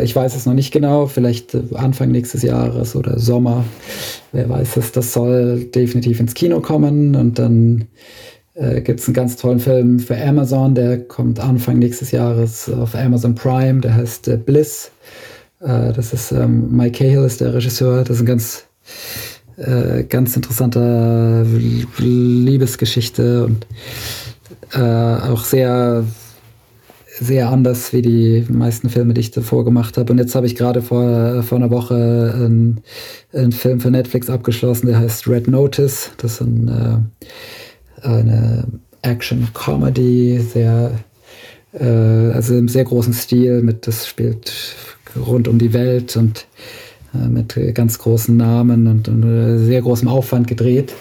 ich 0.03 0.15
weiß 0.15 0.37
es 0.37 0.47
noch 0.47 0.55
nicht 0.55 0.73
genau, 0.73 1.07
vielleicht 1.07 1.55
äh, 1.55 1.63
Anfang 1.75 2.11
nächstes 2.11 2.43
Jahres 2.43 2.97
oder 2.97 3.19
Sommer. 3.19 3.65
Wer 4.33 4.49
weiß 4.49 4.77
es, 4.77 4.93
das 4.93 5.13
soll 5.13 5.65
definitiv 5.65 6.21
ins 6.21 6.35
Kino 6.35 6.61
kommen. 6.61 7.17
Und 7.17 7.39
dann 7.39 7.89
äh, 8.55 8.81
gibt 8.83 9.01
es 9.01 9.07
einen 9.07 9.15
ganz 9.15 9.37
tollen 9.37 9.61
Film 9.61 9.99
für 10.01 10.17
Amazon, 10.21 10.75
der 10.75 10.99
kommt 10.99 11.41
Anfang 11.41 11.79
nächstes 11.79 12.11
Jahres 12.11 12.69
auf 12.69 12.95
Amazon 12.95 13.35
Prime, 13.35 13.81
der 13.81 13.95
heißt 13.95 14.29
äh, 14.29 14.37
Bliss. 14.37 14.91
Äh, 15.61 15.93
das 15.93 16.13
ist 16.13 16.33
ähm, 16.33 16.75
Mike 16.77 16.99
Cahill 16.99 17.25
ist 17.25 17.41
der 17.41 17.55
Regisseur. 17.55 18.05
Das 18.05 18.17
ist 18.17 18.23
ein 18.23 18.27
ganz, 18.27 18.65
äh, 19.57 20.05
ganz 20.05 20.37
interessanter 20.37 21.45
Liebesgeschichte 21.99 23.47
und 23.47 23.67
auch 24.73 25.43
sehr 25.43 26.05
sehr 27.21 27.51
anders 27.51 27.93
wie 27.93 28.01
die 28.01 28.47
meisten 28.49 28.89
Filme, 28.89 29.13
die 29.13 29.21
ich 29.21 29.31
davor 29.31 29.65
gemacht 29.65 29.99
habe. 29.99 30.11
Und 30.13 30.19
jetzt 30.19 30.35
habe 30.35 30.47
ich 30.47 30.57
gerade 30.57 30.81
vor, 30.81 31.43
vor 31.43 31.59
einer 31.59 31.71
Woche 31.71 32.33
einen, 32.35 32.81
einen, 33.33 33.53
Film 33.53 33.81
für 33.81 33.91
Netflix 33.91 34.31
abgeschlossen, 34.31 34.87
der 34.87 34.99
heißt 34.99 35.29
Red 35.29 35.47
Notice. 35.47 36.11
Das 36.17 36.33
ist 36.33 36.41
ein, 36.41 36.69
äh, 38.03 38.07
eine 38.07 38.65
Action-Comedy, 39.03 40.41
sehr, 40.41 40.93
äh, 41.75 41.85
also 41.85 42.57
im 42.57 42.69
sehr 42.69 42.85
großen 42.85 43.13
Stil, 43.13 43.63
mit, 43.63 43.87
das 43.87 44.07
spielt 44.07 44.53
rund 45.15 45.47
um 45.47 45.59
die 45.59 45.75
Welt 45.75 46.17
und 46.17 46.47
äh, 47.15 47.29
mit 47.29 47.59
ganz 47.75 47.99
großen 47.99 48.35
Namen 48.35 48.87
und, 48.87 49.09
und 49.09 49.23
äh, 49.25 49.59
sehr 49.59 49.83
großem 49.83 50.09
Aufwand 50.09 50.49
gedreht. 50.49 50.95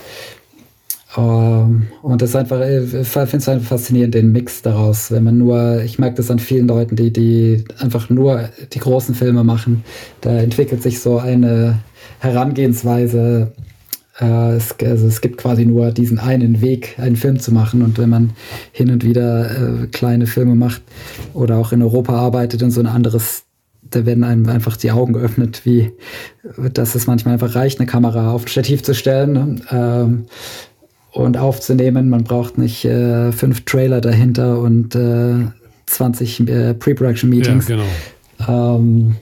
Um, 1.15 1.87
und 2.03 2.21
das 2.21 2.31
ist 2.31 2.35
einfach, 2.35 2.61
ich 2.61 3.07
finde 3.07 3.37
es 3.37 3.49
einfach 3.49 3.67
faszinierend, 3.67 4.13
den 4.13 4.31
Mix 4.31 4.61
daraus. 4.61 5.09
Wenn 5.09 5.23
man 5.23 5.39
nur, 5.39 5.81
ich 5.81 5.97
mag 5.97 6.15
das 6.15 6.29
an 6.29 6.37
vielen 6.37 6.67
Leuten, 6.67 6.95
die, 6.95 7.11
die 7.11 7.63
einfach 7.79 8.09
nur 8.09 8.49
die 8.71 8.79
großen 8.79 9.15
Filme 9.15 9.43
machen. 9.43 9.83
Da 10.21 10.37
entwickelt 10.37 10.83
sich 10.83 10.99
so 10.99 11.17
eine 11.17 11.79
Herangehensweise. 12.19 13.51
Äh, 14.19 14.55
es, 14.55 14.75
also 14.83 15.07
es 15.07 15.21
gibt 15.21 15.37
quasi 15.37 15.65
nur 15.65 15.91
diesen 15.91 16.19
einen 16.19 16.61
Weg, 16.61 16.95
einen 16.99 17.15
Film 17.15 17.39
zu 17.39 17.51
machen. 17.51 17.81
Und 17.81 17.97
wenn 17.97 18.09
man 18.09 18.33
hin 18.71 18.91
und 18.91 19.03
wieder 19.03 19.49
äh, 19.49 19.87
kleine 19.87 20.27
Filme 20.27 20.53
macht 20.53 20.83
oder 21.33 21.57
auch 21.57 21.71
in 21.71 21.81
Europa 21.81 22.13
arbeitet 22.13 22.61
und 22.61 22.69
so 22.69 22.81
ein 22.81 22.87
anderes 22.87 23.45
da 23.91 24.05
werden 24.05 24.23
einem 24.23 24.47
einfach 24.47 24.77
die 24.77 24.91
Augen 24.91 25.13
geöffnet, 25.13 25.61
wie 25.65 25.91
dass 26.73 26.93
es 26.93 27.07
manchmal 27.07 27.33
einfach 27.33 27.55
reicht, 27.55 27.79
eine 27.79 27.87
Kamera 27.87 28.31
auf 28.31 28.45
ein 28.45 28.47
Stativ 28.47 28.83
zu 28.83 28.93
stellen. 28.93 29.63
Ähm, 29.71 30.25
und 31.11 31.37
aufzunehmen. 31.37 32.09
Man 32.09 32.23
braucht 32.23 32.57
nicht 32.57 32.85
äh, 32.85 33.31
fünf 33.31 33.65
Trailer 33.65 34.01
dahinter 34.01 34.59
und 34.59 34.95
äh, 34.95 35.45
20 35.85 36.47
äh, 36.47 36.73
Pre-Production-Meetings. 36.73 37.67
Ja, 37.67 37.77
genau. 37.77 38.77
Ähm, 38.77 39.15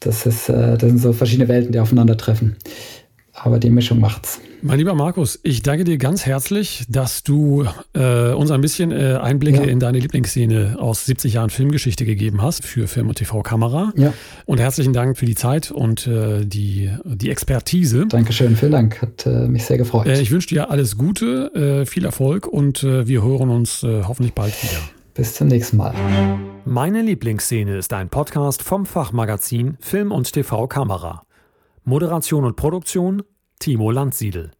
das, 0.00 0.26
ist, 0.26 0.48
äh, 0.48 0.76
das 0.76 0.88
sind 0.88 0.98
so 0.98 1.12
verschiedene 1.12 1.48
Welten, 1.48 1.72
die 1.72 1.80
aufeinandertreffen. 1.80 2.56
Aber 3.32 3.58
die 3.58 3.70
Mischung 3.70 4.00
macht's. 4.00 4.40
Mein 4.62 4.78
lieber 4.78 4.94
Markus, 4.94 5.40
ich 5.42 5.62
danke 5.62 5.84
dir 5.84 5.96
ganz 5.96 6.26
herzlich, 6.26 6.84
dass 6.88 7.22
du 7.22 7.64
äh, 7.94 8.32
uns 8.32 8.50
ein 8.50 8.60
bisschen 8.60 8.92
äh, 8.92 9.18
Einblicke 9.20 9.62
ja. 9.62 9.64
in 9.64 9.80
deine 9.80 9.98
Lieblingsszene 9.98 10.76
aus 10.78 11.06
70 11.06 11.34
Jahren 11.34 11.48
Filmgeschichte 11.48 12.04
gegeben 12.04 12.42
hast 12.42 12.66
für 12.66 12.86
Film 12.86 13.08
und 13.08 13.14
TV-Kamera. 13.14 13.92
Ja. 13.96 14.12
Und 14.44 14.60
herzlichen 14.60 14.92
Dank 14.92 15.16
für 15.16 15.24
die 15.24 15.34
Zeit 15.34 15.70
und 15.70 16.06
äh, 16.06 16.44
die, 16.44 16.90
die 17.04 17.30
Expertise. 17.30 18.06
Dankeschön, 18.06 18.54
vielen 18.54 18.72
Dank. 18.72 19.00
Hat 19.00 19.24
äh, 19.24 19.48
mich 19.48 19.64
sehr 19.64 19.78
gefreut. 19.78 20.06
Äh, 20.06 20.20
ich 20.20 20.30
wünsche 20.30 20.48
dir 20.48 20.70
alles 20.70 20.98
Gute, 20.98 21.82
äh, 21.82 21.86
viel 21.86 22.04
Erfolg 22.04 22.46
und 22.46 22.82
wir 22.82 23.22
hören 23.22 23.50
uns 23.50 23.82
hoffentlich 23.82 24.34
bald 24.34 24.52
wieder. 24.62 24.80
Bis 25.14 25.34
zum 25.34 25.48
nächsten 25.48 25.76
Mal. 25.76 25.94
Meine 26.64 27.02
Lieblingsszene 27.02 27.76
ist 27.76 27.92
ein 27.92 28.08
Podcast 28.08 28.62
vom 28.62 28.86
Fachmagazin 28.86 29.76
Film 29.80 30.12
und 30.12 30.32
TV 30.32 30.66
Kamera. 30.66 31.22
Moderation 31.84 32.44
und 32.44 32.56
Produktion 32.56 33.22
Timo 33.60 33.90
Landsiedel. 33.90 34.52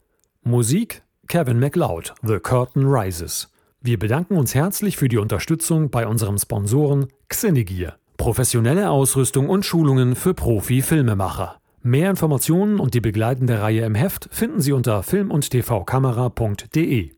Musik 0.42 1.02
Kevin 1.26 1.58
MacLeod, 1.58 2.12
The 2.22 2.38
Curtain 2.38 2.84
Rises. 2.84 3.48
Wir 3.80 3.98
bedanken 3.98 4.36
uns 4.36 4.54
herzlich 4.54 4.98
für 4.98 5.08
die 5.08 5.16
Unterstützung 5.16 5.88
bei 5.88 6.06
unserem 6.06 6.36
Sponsoren 6.36 7.06
Xenegear. 7.28 7.96
Professionelle 8.18 8.90
Ausrüstung 8.90 9.48
und 9.48 9.64
Schulungen 9.64 10.14
für 10.16 10.34
Profi-Filmemacher. 10.34 11.56
Mehr 11.82 12.10
Informationen 12.10 12.78
und 12.78 12.92
die 12.92 13.00
begleitende 13.00 13.62
Reihe 13.62 13.86
im 13.86 13.94
Heft 13.94 14.28
finden 14.30 14.60
Sie 14.60 14.72
unter 14.72 15.02
film- 15.02 15.30
und 15.30 15.50
tvkamera.de. 15.50 17.12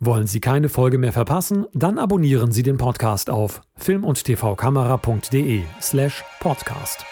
Wollen 0.00 0.26
Sie 0.26 0.40
keine 0.40 0.70
Folge 0.70 0.96
mehr 0.96 1.12
verpassen? 1.12 1.66
Dann 1.74 1.98
abonnieren 1.98 2.50
Sie 2.50 2.62
den 2.62 2.78
Podcast 2.78 3.28
auf 3.28 3.60
film- 3.76 4.04
und 4.04 4.24
tvkamera.de 4.24 5.64
slash 5.82 6.24
podcast. 6.40 7.04